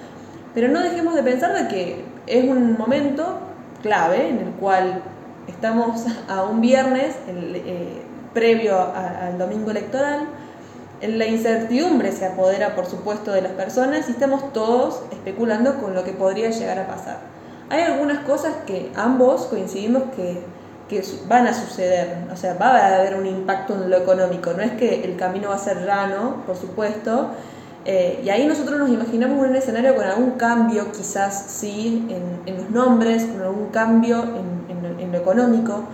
pero 0.54 0.68
no 0.68 0.80
dejemos 0.80 1.14
de 1.14 1.23
pensar 1.23 1.54
de 1.54 1.68
que 1.68 2.04
es 2.26 2.44
un 2.49 2.76
momento 2.78 3.38
clave 3.82 4.28
en 4.28 4.38
el 4.38 4.50
cual 4.52 5.02
estamos 5.46 6.04
a 6.28 6.44
un 6.44 6.61
viernes 6.61 7.16
previo 8.33 8.78
al 8.78 9.38
domingo 9.38 9.71
electoral, 9.71 10.26
la 11.02 11.26
incertidumbre 11.26 12.11
se 12.12 12.26
apodera, 12.26 12.75
por 12.75 12.87
supuesto, 12.87 13.33
de 13.33 13.42
las 13.42 13.52
personas 13.52 14.09
y 14.09 14.12
estamos 14.12 14.52
todos 14.52 15.02
especulando 15.12 15.75
con 15.80 15.95
lo 15.95 16.04
que 16.04 16.12
podría 16.12 16.50
llegar 16.50 16.78
a 16.78 16.87
pasar. 16.87 17.18
Hay 17.68 17.83
algunas 17.83 18.21
cosas 18.21 18.54
que 18.66 18.90
ambos 18.95 19.47
coincidimos 19.47 20.04
que, 20.14 20.40
que 20.88 21.04
van 21.28 21.47
a 21.47 21.52
suceder, 21.52 22.28
o 22.33 22.37
sea, 22.37 22.54
va 22.54 22.78
a 22.78 22.97
haber 22.97 23.16
un 23.16 23.26
impacto 23.26 23.75
en 23.75 23.90
lo 23.90 23.97
económico, 23.97 24.52
no 24.52 24.62
es 24.62 24.73
que 24.73 25.04
el 25.04 25.16
camino 25.16 25.50
va 25.50 25.56
a 25.56 25.59
ser 25.59 25.85
llano, 25.85 26.45
por 26.47 26.56
supuesto, 26.56 27.30
eh, 27.85 28.21
y 28.25 28.30
ahí 28.30 28.47
nosotros 28.47 28.78
nos 28.78 28.88
imaginamos 28.88 29.47
un 29.47 29.54
escenario 29.54 29.95
con 29.95 30.04
algún 30.04 30.30
cambio, 30.33 30.90
quizás 30.92 31.45
sí, 31.49 32.06
en, 32.09 32.40
en 32.47 32.56
los 32.56 32.71
nombres, 32.71 33.25
con 33.25 33.42
algún 33.42 33.68
cambio 33.68 34.23
en, 34.23 34.76
en, 34.76 35.00
en 35.00 35.12
lo 35.12 35.18
económico, 35.18 35.85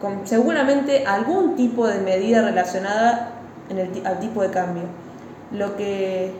con 0.00 0.26
seguramente 0.26 1.04
algún 1.06 1.56
tipo 1.56 1.86
de 1.86 2.00
medida 2.00 2.42
relacionada 2.42 3.30
en 3.68 3.78
el, 3.78 4.06
al 4.06 4.20
tipo 4.20 4.42
de 4.42 4.50
cambio. 4.50 4.82
Lo 5.52 5.76
que, 5.76 6.32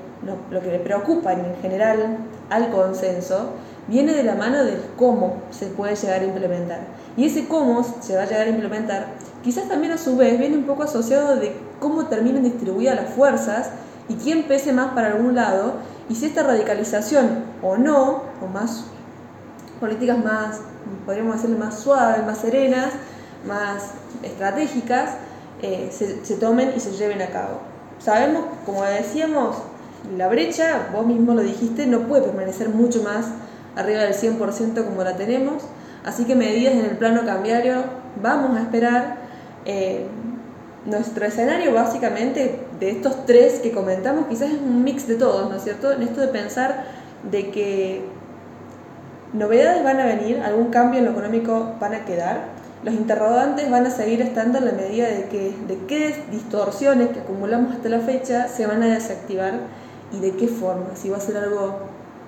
lo, 0.50 0.60
que 0.60 0.68
le 0.68 0.78
preocupa 0.78 1.32
en 1.32 1.56
general 1.62 2.18
al 2.50 2.70
consenso 2.70 3.50
viene 3.86 4.12
de 4.12 4.22
la 4.22 4.34
mano 4.34 4.64
del 4.64 4.80
cómo 4.96 5.36
se 5.50 5.66
puede 5.66 5.94
llegar 5.94 6.20
a 6.20 6.24
implementar. 6.24 6.80
Y 7.16 7.26
ese 7.26 7.46
cómo 7.46 7.84
se 7.84 8.16
va 8.16 8.22
a 8.22 8.26
llegar 8.26 8.46
a 8.46 8.50
implementar, 8.50 9.06
quizás 9.42 9.68
también 9.68 9.92
a 9.92 9.98
su 9.98 10.16
vez 10.16 10.38
viene 10.38 10.56
un 10.56 10.64
poco 10.64 10.82
asociado 10.82 11.36
de 11.36 11.54
cómo 11.78 12.06
terminan 12.06 12.42
distribuidas 12.42 12.96
las 12.96 13.10
fuerzas 13.10 13.70
y 14.08 14.14
quién 14.14 14.44
pese 14.44 14.72
más 14.72 14.92
para 14.94 15.08
algún 15.08 15.34
lado, 15.34 15.74
y 16.08 16.14
si 16.14 16.26
esta 16.26 16.42
radicalización 16.42 17.44
o 17.62 17.76
no, 17.76 18.22
o 18.42 18.46
más 18.52 18.84
políticas 19.80 20.22
más, 20.22 20.60
podríamos 21.06 21.36
decirle 21.36 21.56
más 21.56 21.78
suaves, 21.78 22.24
más 22.26 22.38
serenas, 22.38 22.92
más 23.46 23.90
estratégicas, 24.22 25.16
eh, 25.62 25.90
se, 25.90 26.34
tomen 26.36 26.72
y 26.76 26.80
se 26.80 26.92
lleven 26.92 27.22
a 27.22 27.28
cabo. 27.28 27.60
Sabemos, 27.98 28.44
como 28.66 28.84
decíamos, 28.84 29.56
la 30.16 30.28
brecha, 30.28 30.88
vos 30.92 31.06
mismo 31.06 31.34
lo 31.34 31.42
dijiste, 31.42 31.86
no 31.86 32.00
puede 32.00 32.22
permanecer 32.22 32.68
mucho 32.68 33.02
más 33.02 33.26
arriba 33.76 34.02
del 34.02 34.14
100% 34.14 34.84
como 34.84 35.02
la 35.02 35.16
tenemos, 35.16 35.62
así 36.04 36.24
que 36.24 36.34
medidas 36.34 36.74
en 36.74 36.84
el 36.84 36.96
plano 36.96 37.24
cambiario 37.24 37.84
vamos 38.22 38.56
a 38.58 38.62
esperar. 38.62 39.24
Eh, 39.64 40.06
nuestro 40.86 41.24
escenario 41.24 41.72
básicamente 41.72 42.60
de 42.78 42.90
estos 42.90 43.24
tres 43.26 43.60
que 43.60 43.72
comentamos 43.72 44.26
quizás 44.26 44.50
es 44.50 44.58
un 44.60 44.84
mix 44.84 45.06
de 45.08 45.16
todos, 45.16 45.48
¿no 45.48 45.56
es 45.56 45.64
cierto? 45.64 45.92
En 45.92 46.02
esto 46.02 46.20
de 46.20 46.28
pensar 46.28 46.84
de 47.30 47.50
que 47.50 48.02
novedades 49.32 49.82
van 49.82 50.00
a 50.00 50.06
venir, 50.06 50.40
algún 50.40 50.68
cambio 50.68 50.98
en 50.98 51.06
lo 51.06 51.12
económico 51.12 51.74
van 51.80 51.94
a 51.94 52.04
quedar, 52.04 52.53
los 52.84 52.94
interrogantes 52.94 53.70
van 53.70 53.86
a 53.86 53.90
seguir 53.90 54.20
estando 54.20 54.58
en 54.58 54.66
la 54.66 54.72
medida 54.72 55.08
de 55.08 55.24
que 55.28 55.54
de 55.66 55.78
qué 55.86 56.14
distorsiones 56.30 57.08
que 57.08 57.20
acumulamos 57.20 57.74
hasta 57.74 57.88
la 57.88 58.00
fecha 58.00 58.46
se 58.48 58.66
van 58.66 58.82
a 58.82 58.94
desactivar 58.94 59.54
y 60.12 60.20
de 60.20 60.32
qué 60.32 60.48
forma, 60.48 60.94
si 60.94 61.08
va 61.08 61.16
a 61.16 61.20
ser 61.20 61.38
algo 61.38 61.78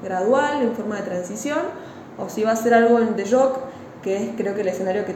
gradual 0.02 0.62
en 0.62 0.72
forma 0.72 0.96
de 0.96 1.02
transición 1.02 1.58
o 2.18 2.30
si 2.30 2.42
va 2.42 2.52
a 2.52 2.56
ser 2.56 2.72
algo 2.72 2.98
en 2.98 3.16
de 3.16 3.24
shock, 3.24 3.58
que 4.02 4.16
es 4.16 4.30
creo 4.36 4.54
que 4.54 4.62
el 4.62 4.68
escenario 4.68 5.04
que 5.04 5.14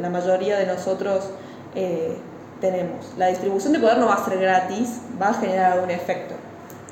la 0.00 0.08
mayoría 0.08 0.58
de 0.58 0.66
nosotros 0.66 1.28
eh, 1.74 2.16
tenemos. 2.60 3.12
La 3.18 3.26
distribución 3.28 3.74
de 3.74 3.80
poder 3.80 3.98
no 3.98 4.06
va 4.06 4.14
a 4.14 4.24
ser 4.24 4.38
gratis, 4.38 5.00
va 5.20 5.28
a 5.28 5.34
generar 5.34 5.72
algún 5.72 5.90
efecto. 5.90 6.34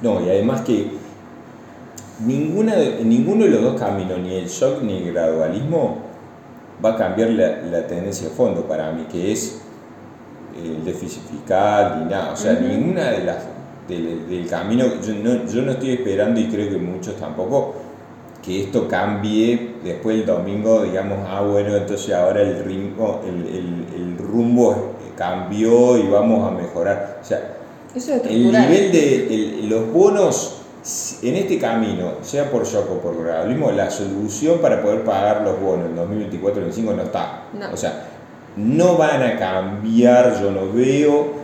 No, 0.02 0.20
y 0.20 0.28
además 0.28 0.60
que 0.60 0.90
ninguno 2.20 2.74
de 3.44 3.50
los 3.50 3.62
dos 3.62 3.80
caminos, 3.80 4.18
ni 4.18 4.34
el 4.34 4.48
shock 4.48 4.82
ni 4.82 4.98
el 4.98 5.12
gradualismo, 5.12 6.11
va 6.84 6.90
a 6.90 6.96
cambiar 6.96 7.30
la, 7.30 7.86
tendencia 7.86 8.28
de 8.28 8.34
fondo 8.34 8.66
para 8.66 8.92
mí, 8.92 9.06
que 9.10 9.32
es 9.32 9.60
el 10.56 10.84
déficit 10.84 11.22
fiscal 11.30 12.00
ni 12.00 12.10
nada. 12.10 12.32
O 12.32 12.36
sea, 12.36 12.54
ninguna 12.54 13.10
de 13.10 13.24
las 13.24 13.38
del, 13.88 14.46
camino, 14.48 14.84
yo 15.04 15.14
no, 15.14 15.46
yo 15.46 15.62
no 15.62 15.72
estoy 15.72 15.92
esperando 15.92 16.40
y 16.40 16.48
creo 16.48 16.70
que 16.70 16.78
muchos 16.78 17.16
tampoco, 17.16 17.74
que 18.42 18.64
esto 18.64 18.88
cambie 18.88 19.76
después 19.84 20.18
del 20.18 20.26
domingo, 20.26 20.82
digamos, 20.82 21.18
ah, 21.28 21.42
bueno, 21.42 21.76
entonces 21.76 22.12
ahora 22.14 22.42
el, 22.42 22.64
ritmo, 22.64 23.20
el, 23.26 23.86
el, 23.94 24.18
rumbo 24.18 24.94
cambió 25.16 25.98
y 25.98 26.08
vamos 26.08 26.48
a 26.48 26.50
mejorar. 26.50 27.20
O 27.20 27.24
sea, 27.24 27.58
el 28.28 28.44
nivel 28.44 28.92
de 28.92 29.66
los 29.68 29.92
bonos 29.92 30.61
en 31.22 31.36
este 31.36 31.58
camino, 31.58 32.14
sea 32.22 32.50
por 32.50 32.64
shock 32.66 32.90
o 32.90 32.98
por 32.98 33.22
gradualismo, 33.22 33.70
la 33.70 33.90
solución 33.90 34.58
para 34.60 34.82
poder 34.82 35.04
pagar 35.04 35.42
los 35.42 35.60
bonos 35.60 35.86
en 35.86 35.96
2024-2025 35.96 36.96
no 36.96 37.02
está. 37.02 37.44
O 37.72 37.76
sea, 37.76 38.08
no 38.56 38.96
van 38.96 39.22
a 39.22 39.38
cambiar, 39.38 40.40
yo 40.40 40.50
no 40.50 40.72
veo. 40.72 41.42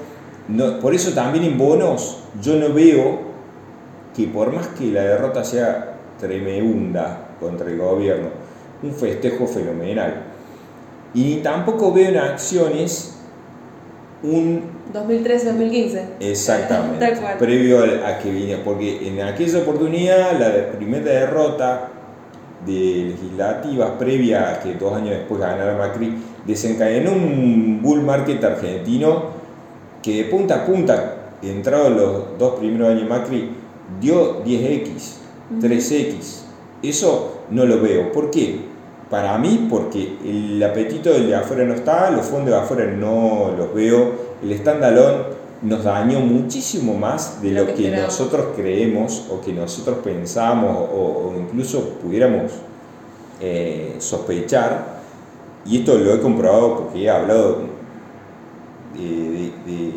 No, 0.49 0.81
por 0.81 0.95
eso 0.95 1.13
también 1.13 1.45
en 1.45 1.57
bonos, 1.57 2.19
yo 2.43 2.57
no 2.57 2.73
veo 2.73 3.21
que 4.17 4.27
por 4.27 4.53
más 4.53 4.69
que 4.69 4.87
la 4.87 5.03
derrota 5.03 5.45
sea 5.45 5.95
tremenda 6.19 7.29
contra 7.39 7.71
el 7.71 7.79
gobierno, 7.79 8.31
un 8.83 8.93
festejo 8.93 9.47
fenomenal. 9.47 10.25
Y 11.15 11.37
tampoco 11.37 11.93
veo 11.93 12.09
en 12.09 12.19
acciones 12.19 13.18
un 14.23 14.63
2013-2015. 14.93 16.01
Exactamente. 16.21 17.19
previo 17.39 17.81
a, 17.83 18.19
que 18.19 18.31
vine, 18.31 18.57
porque 18.59 19.07
en 19.09 19.21
aquella 19.21 19.59
oportunidad 19.59 20.39
la 20.39 20.73
primera 20.73 21.05
derrota 21.05 21.91
de 22.67 23.15
legislativas 23.15 23.93
previa 23.99 24.51
a 24.51 24.61
que 24.61 24.75
dos 24.75 24.93
años 24.95 25.11
después 25.11 25.41
ganara 25.41 25.77
Macri 25.77 26.15
desencadenó 26.45 27.13
un 27.13 27.81
bull 27.81 28.03
market 28.03 28.43
argentino 28.43 29.39
que 30.03 30.25
de 30.25 30.25
punta 30.25 30.57
a 30.57 30.67
punta, 30.67 31.15
entrado 31.43 31.91
los 31.91 32.39
dos 32.39 32.59
primeros 32.59 32.89
años 32.89 33.09
Macri, 33.09 33.51
dio 34.01 34.45
10x, 34.45 35.15
3x. 35.61 36.43
Eso 36.83 37.43
no 37.51 37.65
lo 37.65 37.81
veo. 37.81 38.13
¿Por 38.13 38.31
qué? 38.31 38.61
Para 39.11 39.39
mí, 39.39 39.67
porque 39.71 40.19
el 40.25 40.63
apetito 40.63 41.11
del 41.11 41.29
de 41.29 41.37
afuera 41.37 41.65
no 41.65 41.75
está, 41.75 42.11
los 42.11 42.27
fondos 42.27 42.51
de 42.51 42.57
afuera 42.57 42.85
no 42.87 43.55
los 43.57 43.75
veo 43.75 44.29
el 44.43 44.57
standalone 44.57 45.39
nos 45.63 45.83
dañó 45.83 46.21
muchísimo 46.21 46.95
más 46.95 47.43
de 47.43 47.51
lo, 47.51 47.75
que, 47.75 47.91
nosotros 47.91 48.49
creemos 48.55 49.27
o 49.29 49.41
que 49.41 49.53
nosotros 49.53 49.99
pensamos 50.05 50.89
o, 50.93 51.35
incluso 51.37 51.95
pudiéramos 52.01 52.53
eh, 53.41 53.97
sospechar. 53.99 54.99
Y 55.67 55.79
esto 55.81 55.99
lo 55.99 56.15
he 56.15 56.21
comprobado 56.21 56.77
porque 56.77 57.03
he 57.03 57.11
hablado 57.11 57.63
de, 58.97 59.93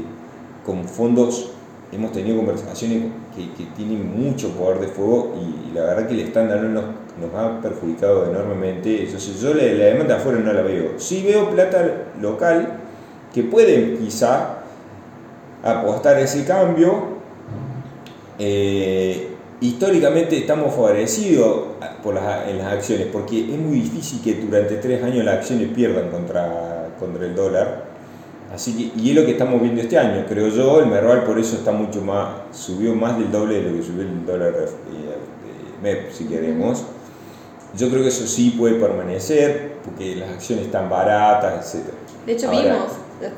con 0.66 0.86
fondos, 0.86 1.52
hemos 1.92 2.12
tenido 2.12 2.38
conversaciones 2.38 3.12
que, 3.36 3.66
tienen 3.78 4.20
mucho 4.20 4.50
poder 4.50 4.80
de 4.80 4.88
fuego 4.88 5.36
y, 5.40 5.76
la 5.76 5.84
verdad 5.84 6.08
que 6.08 6.20
el 6.20 6.28
standalone 6.28 6.70
nos, 6.70 6.86
nos 7.20 7.34
ha 7.34 7.62
perjudicado 7.62 8.30
enormemente. 8.30 9.04
Entonces 9.04 9.40
yo 9.42 9.54
la, 9.54 9.64
demanda 9.64 10.18
afuera 10.18 10.40
no 10.40 10.54
la 10.54 10.62
veo. 10.62 10.94
Sí 10.98 11.24
veo 11.26 11.50
plata 11.50 11.84
local 12.22 12.74
que 13.34 13.44
pueden 13.44 13.98
quizá 13.98 14.60
apostar 15.64 16.20
ese 16.20 16.46
cambio. 16.46 17.22
Eh, 18.40 19.30
históricamente 19.60 20.38
estamos 20.38 20.74
favorecidos 20.74 21.68
por 22.02 22.16
las, 22.16 22.48
en 22.48 22.58
las 22.58 22.74
acciones, 22.74 23.08
porque 23.12 23.54
es 23.54 23.60
muy 23.60 23.82
difícil 23.82 24.22
que 24.22 24.36
durante 24.36 24.78
tres 24.78 25.04
años 25.04 25.24
las 25.24 25.36
acciones 25.36 25.70
pierdan 25.70 26.10
contra, 26.10 26.90
contra 27.00 27.26
el 27.26 27.36
dólar. 27.36 27.92
Así 28.54 28.74
que, 28.74 29.00
y 29.00 29.12
es 29.12 29.16
lo 29.16 29.26
que 29.26 29.32
estamos 29.32 29.62
viendo 29.62 29.80
este 29.82 29.98
año, 29.98 30.26
creo 30.28 30.50
yo, 30.50 30.82
el 30.82 30.88
Merval 30.88 31.24
por 31.24 31.40
eso 31.40 31.56
está 31.56 31.72
mucho 31.72 32.02
más, 32.02 32.28
subió 32.52 32.94
más 32.94 33.18
del 33.18 33.32
doble 33.32 33.62
de 33.62 33.70
lo 33.70 33.78
que 33.78 33.84
subió 33.84 34.02
el 34.02 34.26
dólar 34.26 34.54
de 34.54 34.68
MEP, 35.82 36.12
si 36.12 36.26
queremos. 36.26 36.84
Yo 37.76 37.90
creo 37.90 38.02
que 38.02 38.10
eso 38.10 38.28
sí 38.28 38.52
puede 38.58 38.76
permanecer, 38.76 39.76
porque 39.86 40.16
las 40.16 40.30
acciones 40.30 40.66
están 40.66 40.90
baratas, 40.90 41.74
etc. 41.74 41.86
De 42.26 42.34
hecho, 42.34 42.50
vimos 42.52 42.92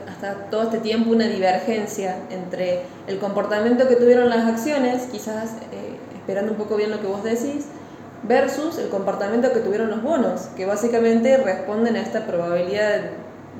hasta 0.07 0.49
todo 0.49 0.63
este 0.63 0.79
tiempo 0.79 1.11
una 1.11 1.27
divergencia 1.27 2.17
entre 2.29 2.81
el 3.07 3.19
comportamiento 3.19 3.87
que 3.87 3.95
tuvieron 3.95 4.29
las 4.29 4.47
acciones, 4.47 5.07
quizás 5.11 5.51
eh, 5.71 5.97
esperando 6.15 6.53
un 6.53 6.57
poco 6.57 6.77
bien 6.77 6.91
lo 6.91 7.01
que 7.01 7.07
vos 7.07 7.23
decís, 7.23 7.65
versus 8.23 8.77
el 8.77 8.89
comportamiento 8.89 9.51
que 9.53 9.59
tuvieron 9.59 9.89
los 9.89 10.01
bonos, 10.01 10.41
que 10.55 10.65
básicamente 10.65 11.37
responden 11.37 11.95
a 11.97 12.01
esta 12.01 12.25
probabilidad, 12.25 13.01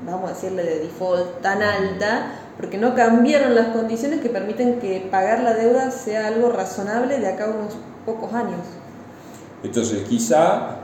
vamos 0.06 0.30
a 0.30 0.34
decirle, 0.34 0.64
de 0.64 0.78
default 0.80 1.40
tan 1.42 1.62
alta, 1.62 2.32
porque 2.56 2.78
no 2.78 2.94
cambiaron 2.94 3.54
las 3.54 3.68
condiciones 3.68 4.20
que 4.20 4.30
permiten 4.30 4.78
que 4.80 5.06
pagar 5.10 5.40
la 5.40 5.54
deuda 5.54 5.90
sea 5.90 6.28
algo 6.28 6.50
razonable 6.50 7.18
de 7.18 7.28
acá 7.28 7.44
a 7.44 7.48
unos 7.48 7.74
pocos 8.06 8.32
años. 8.32 8.60
Entonces, 9.64 10.04
quizá 10.08 10.76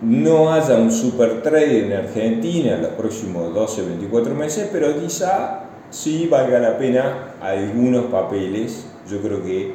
no 0.00 0.52
haya 0.52 0.76
un 0.76 0.90
super 0.90 1.42
trade 1.42 1.86
en 1.86 1.92
Argentina 1.92 2.74
en 2.74 2.82
los 2.82 2.92
próximos 2.92 3.54
12, 3.54 3.82
24 3.82 4.34
meses, 4.34 4.68
pero 4.72 4.98
quizá 5.00 5.64
sí 5.90 6.26
valga 6.26 6.58
la 6.58 6.76
pena 6.76 7.34
algunos 7.40 8.06
papeles. 8.06 8.86
Yo 9.08 9.20
creo 9.20 9.42
que 9.44 9.74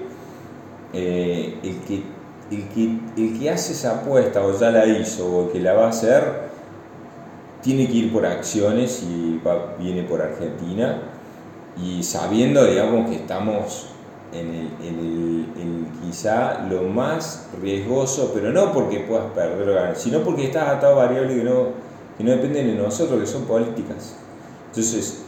eh, 0.94 1.60
el 1.64 1.80
que 1.82 2.04
el 2.52 2.68
que, 2.70 2.98
el 3.16 3.40
que 3.40 3.50
hace 3.50 3.74
esa 3.74 4.02
apuesta 4.02 4.44
o 4.44 4.58
ya 4.58 4.72
la 4.72 4.86
hizo 4.88 5.28
o 5.28 5.52
que 5.52 5.60
la 5.60 5.74
va 5.74 5.86
a 5.86 5.90
hacer, 5.90 6.50
tiene 7.62 7.88
que 7.88 7.94
ir 7.94 8.14
por 8.14 8.26
acciones 8.26 9.04
y 9.04 9.40
viene 9.80 10.04
por 10.04 10.22
Argentina 10.22 11.02
y 11.78 12.04
sabiendo, 12.04 12.66
digamos, 12.66 13.10
que 13.10 13.18
estamos 13.18 13.88
en 14.34 14.54
el, 14.82 15.88
quizá 16.04 16.66
lo 16.70 16.84
más 16.84 17.48
riesgoso, 17.62 18.32
pero 18.34 18.52
no 18.52 18.74
porque 18.74 19.02
puedas 19.02 19.32
perder 19.34 19.70
o 19.70 19.74
ganar, 19.74 19.96
sino 19.96 20.20
porque 20.20 20.46
estás 20.46 20.68
atado 20.70 21.00
a 21.00 21.06
variables 21.06 21.38
que 21.38 21.44
no, 21.44 21.68
que 22.18 22.24
no 22.24 22.32
dependen 22.32 22.68
de 22.68 22.74
nosotros, 22.74 23.20
que 23.20 23.28
son 23.28 23.44
políticas. 23.44 24.16
Entonces, 24.72 25.24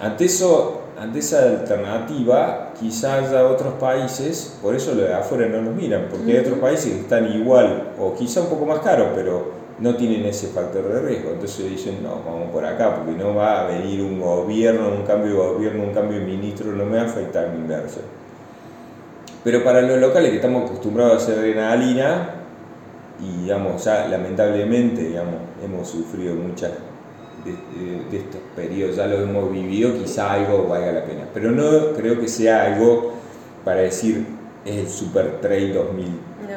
ante 0.00 0.24
eso 0.24 0.82
ante 0.98 1.18
esa 1.18 1.42
alternativa, 1.42 2.72
quizás 2.78 3.28
haya 3.28 3.46
otros 3.46 3.74
países, 3.74 4.58
por 4.62 4.74
eso 4.74 4.94
lo 4.94 5.02
de 5.02 5.14
afuera 5.14 5.48
no 5.48 5.62
nos 5.62 5.74
miran, 5.74 6.06
porque 6.10 6.32
hay 6.32 6.38
otros 6.38 6.58
países 6.58 6.92
que 6.92 7.00
están 7.00 7.32
igual 7.32 7.94
o 7.98 8.14
quizá 8.14 8.42
un 8.42 8.48
poco 8.48 8.66
más 8.66 8.80
caros, 8.80 9.08
pero 9.14 9.62
no 9.78 9.96
tienen 9.96 10.24
ese 10.26 10.48
factor 10.48 10.86
de 10.86 11.00
riesgo. 11.00 11.30
Entonces 11.32 11.68
dicen, 11.68 12.02
no, 12.02 12.20
vamos 12.24 12.50
por 12.52 12.64
acá, 12.64 12.94
porque 12.96 13.12
no 13.12 13.34
va 13.34 13.62
a 13.62 13.66
venir 13.66 14.02
un 14.02 14.20
gobierno, 14.20 14.90
un 14.90 15.02
cambio 15.02 15.30
de 15.30 15.36
gobierno, 15.36 15.82
un 15.84 15.94
cambio 15.94 16.20
de 16.20 16.26
ministro, 16.26 16.70
no 16.72 16.84
me 16.84 16.98
va 16.98 17.02
a 17.02 17.06
afectar 17.06 17.48
mi 17.50 17.60
inversión. 17.60 18.04
Pero 19.44 19.64
para 19.64 19.82
los 19.82 19.98
locales 19.98 20.30
que 20.30 20.36
estamos 20.36 20.70
acostumbrados 20.70 21.14
a 21.14 21.16
hacer 21.16 21.38
adrenalina, 21.38 22.30
y 23.20 23.42
digamos, 23.42 23.84
ya 23.84 24.08
lamentablemente 24.08 25.02
digamos, 25.02 25.36
hemos 25.64 25.88
sufrido 25.88 26.34
muchas 26.34 26.72
de, 27.44 28.16
estos 28.16 28.40
periodos, 28.54 28.96
ya 28.96 29.06
lo 29.06 29.20
hemos 29.20 29.50
vivido, 29.50 29.92
quizá 29.98 30.32
algo 30.32 30.68
valga 30.68 30.92
la 30.92 31.04
pena. 31.04 31.24
Pero 31.34 31.50
no 31.50 31.92
creo 31.96 32.20
que 32.20 32.28
sea 32.28 32.64
algo 32.66 33.12
para 33.64 33.82
decir 33.82 34.26
es 34.64 34.76
el 34.76 34.88
super 34.88 35.40
trail 35.40 35.74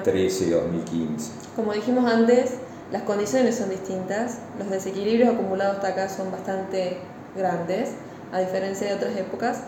2013-2015. 0.04 1.30
Como 1.56 1.74
dijimos 1.74 2.12
antes, 2.12 2.56
las 2.92 3.02
condiciones 3.04 3.56
son 3.56 3.70
distintas, 3.70 4.40
los 4.60 4.70
desequilibrios 4.70 5.34
acumulados 5.34 5.78
hasta 5.78 5.88
acá 5.90 6.10
son 6.10 6.32
bastante 6.32 6.98
grandes, 7.36 7.94
a 8.32 8.40
diferencia 8.40 8.88
de 8.88 8.94
otras 8.94 9.18
épocas. 9.18 9.64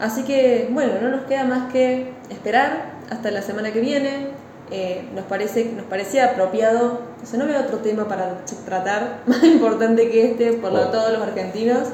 Así 0.00 0.24
que, 0.24 0.68
bueno, 0.70 0.94
no 1.00 1.08
nos 1.08 1.24
queda 1.26 1.44
más 1.44 1.72
que 1.72 2.12
esperar 2.30 2.94
hasta 3.10 3.30
la 3.30 3.42
semana 3.42 3.72
que 3.72 3.80
viene, 3.80 4.28
eh, 4.70 5.08
nos, 5.14 5.24
parece, 5.26 5.66
nos 5.76 5.84
parecía 5.86 6.26
apropiado, 6.26 7.00
o 7.32 7.36
no 7.36 7.46
veo 7.46 7.60
otro 7.60 7.78
tema 7.78 8.08
para 8.08 8.44
tratar 8.64 9.20
más 9.26 9.44
importante 9.44 10.10
que 10.10 10.30
este 10.32 10.54
por 10.54 10.72
lo, 10.72 10.88
todos 10.88 11.12
los 11.12 11.22
argentinos, 11.22 11.88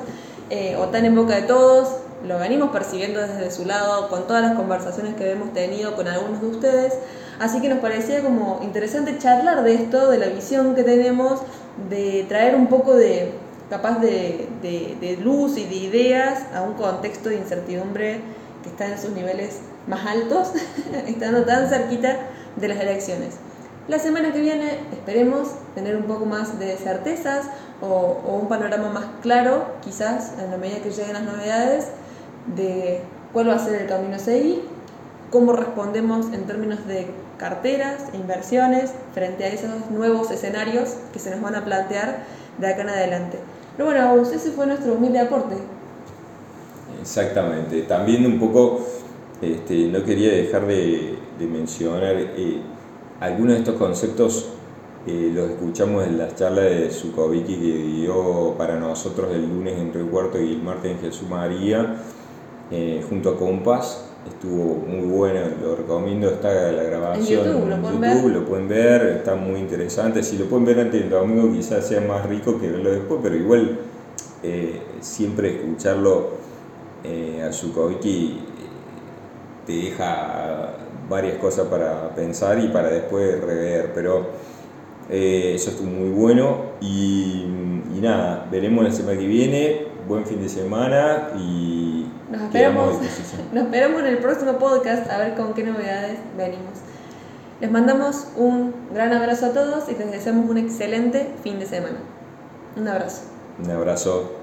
eh, 0.50 0.76
o 0.78 0.86
tan 0.86 1.04
en 1.04 1.14
boca 1.14 1.36
de 1.36 1.42
todos, 1.42 1.96
lo 2.26 2.38
venimos 2.38 2.70
percibiendo 2.70 3.20
desde 3.20 3.50
su 3.50 3.64
lado 3.64 4.08
con 4.08 4.26
todas 4.26 4.42
las 4.42 4.54
conversaciones 4.54 5.14
que 5.14 5.30
hemos 5.30 5.52
tenido 5.52 5.94
con 5.94 6.06
algunos 6.06 6.40
de 6.40 6.46
ustedes, 6.46 6.94
así 7.38 7.60
que 7.60 7.68
nos 7.68 7.80
parecía 7.80 8.22
como 8.22 8.60
interesante 8.62 9.18
charlar 9.18 9.62
de 9.62 9.74
esto, 9.74 10.10
de 10.10 10.18
la 10.18 10.26
visión 10.26 10.74
que 10.74 10.84
tenemos, 10.84 11.40
de 11.88 12.24
traer 12.28 12.54
un 12.54 12.68
poco 12.68 12.94
de 12.94 13.32
capaz 13.70 14.00
de, 14.00 15.18
luz 15.22 15.56
y 15.56 15.64
de 15.64 15.76
ideas 15.76 16.42
a 16.54 16.62
un 16.62 16.74
contexto 16.74 17.28
de 17.28 17.36
incertidumbre 17.36 18.20
que 18.62 18.68
está 18.68 18.88
en 18.88 18.98
sus 18.98 19.10
niveles 19.10 19.60
más 19.86 20.04
altos, 20.06 20.52
estando 21.06 21.44
tan 21.44 21.68
cerquita 21.68 22.16
de 22.56 22.68
las 22.68 22.80
elecciones. 22.80 23.36
La 23.88 23.98
semana 23.98 24.32
que 24.32 24.40
viene 24.40 24.80
esperemos 24.92 25.52
tener 25.74 25.96
un 25.96 26.02
poco 26.02 26.26
más 26.26 26.58
de 26.58 26.76
certezas 26.76 27.46
o, 27.80 28.20
un 28.40 28.48
panorama 28.48 28.90
más 28.90 29.06
claro, 29.22 29.66
quizás 29.82 30.34
en 30.38 30.50
la 30.50 30.58
medida 30.58 30.80
que 30.80 30.90
lleguen 30.90 31.14
las 31.14 31.22
novedades, 31.22 31.88
de 32.54 33.00
cuál 33.32 33.48
va 33.48 33.54
a 33.54 33.58
ser 33.58 33.82
el 33.82 33.88
camino 33.88 34.16
a 34.16 34.18
seguir, 34.18 34.62
cómo 35.30 35.52
respondemos 35.52 36.26
en 36.32 36.44
términos 36.44 36.86
de 36.86 37.06
carteras 37.38 38.02
e 38.12 38.16
inversiones 38.16 38.90
frente 39.14 39.44
a 39.44 39.48
esos 39.48 39.90
nuevos 39.90 40.30
escenarios 40.30 40.96
que 41.12 41.18
se 41.18 41.30
nos 41.30 41.40
van 41.40 41.54
a 41.54 41.64
plantear 41.64 42.24
de 42.58 42.66
acá 42.66 42.82
en 42.82 42.88
adelante. 42.90 43.38
Pero 43.80 43.92
bueno, 43.92 44.30
ese 44.30 44.50
fue 44.50 44.66
nuestro 44.66 44.92
humilde 44.92 45.20
aporte. 45.20 45.54
Exactamente. 47.00 47.80
También 47.84 48.26
un 48.26 48.38
poco, 48.38 48.80
este, 49.40 49.86
no 49.86 50.04
quería 50.04 50.32
dejar 50.32 50.66
de, 50.66 51.16
mencionar 51.50 52.14
eh, 52.14 52.60
algunos 53.20 53.54
de 53.54 53.58
estos 53.60 53.76
conceptos 53.76 54.50
eh, 55.06 55.32
los 55.34 55.52
escuchamos 55.52 56.06
en 56.06 56.18
las 56.18 56.36
charlas 56.36 56.66
de 56.66 56.90
Zukovicki 56.90 57.54
que 57.54 57.72
dio 58.02 58.54
para 58.58 58.78
nosotros 58.78 59.30
el 59.32 59.48
lunes 59.48 59.78
en 59.78 59.94
Río 59.94 60.10
Cuarto 60.10 60.38
y 60.38 60.52
el 60.52 60.62
martes 60.62 60.90
en 60.90 60.98
Jesús 60.98 61.26
María 61.26 61.96
eh, 62.70 63.02
junto 63.08 63.30
a 63.30 63.38
Compass 63.38 64.09
estuvo 64.28 64.74
muy 64.86 65.06
bueno, 65.06 65.40
lo 65.62 65.76
recomiendo, 65.76 66.28
está 66.28 66.72
la 66.72 66.82
grabación 66.82 67.40
en 67.40 67.46
YouTube, 67.46 68.32
lo, 68.32 68.44
pueden 68.44 68.68
ver, 68.68 69.02
está 69.18 69.34
muy 69.34 69.60
interesante, 69.60 70.22
si 70.22 70.38
lo 70.38 70.46
pueden 70.46 70.64
ver 70.64 70.80
antes 70.80 71.00
del 71.00 71.10
domingo 71.10 71.52
quizás 71.52 71.86
sea 71.86 72.00
más 72.00 72.26
rico 72.26 72.60
que 72.60 72.68
verlo 72.68 72.90
después, 72.90 73.20
pero 73.22 73.34
igual 73.36 73.78
siempre 75.00 75.56
escucharlo 75.56 76.40
a 77.46 77.52
Zukovicki 77.52 78.40
te 79.66 79.72
deja 79.72 80.74
varias 81.08 81.38
cosas 81.38 81.66
para 81.66 82.14
pensar 82.14 82.58
y 82.60 82.68
para 82.68 82.88
después 82.88 83.40
rever, 83.40 83.92
pero 83.94 84.28
eh, 85.10 85.52
eso 85.56 85.70
estuvo 85.70 85.88
muy 85.88 86.10
bueno 86.10 86.70
y, 86.80 87.46
nada, 88.00 88.48
veremos 88.50 88.82
la 88.82 88.92
semana 88.92 89.18
que 89.18 89.26
viene, 89.26 89.86
buen 90.10 90.26
fin 90.26 90.42
de 90.42 90.48
semana 90.48 91.30
y 91.38 92.10
nos 92.30 92.42
esperamos, 92.42 92.96
nos 93.52 93.64
esperamos 93.64 94.00
en 94.00 94.06
el 94.06 94.18
próximo 94.18 94.58
podcast 94.58 95.08
a 95.08 95.18
ver 95.18 95.36
con 95.36 95.54
qué 95.54 95.62
novedades 95.62 96.18
venimos. 96.36 96.80
Les 97.60 97.70
mandamos 97.70 98.26
un 98.36 98.74
gran 98.92 99.12
abrazo 99.12 99.46
a 99.46 99.50
todos 99.50 99.88
y 99.88 99.94
les 99.94 100.10
deseamos 100.10 100.50
un 100.50 100.58
excelente 100.58 101.32
fin 101.44 101.60
de 101.60 101.66
semana. 101.66 101.98
Un 102.76 102.88
abrazo. 102.88 103.22
Un 103.62 103.70
abrazo. 103.70 104.39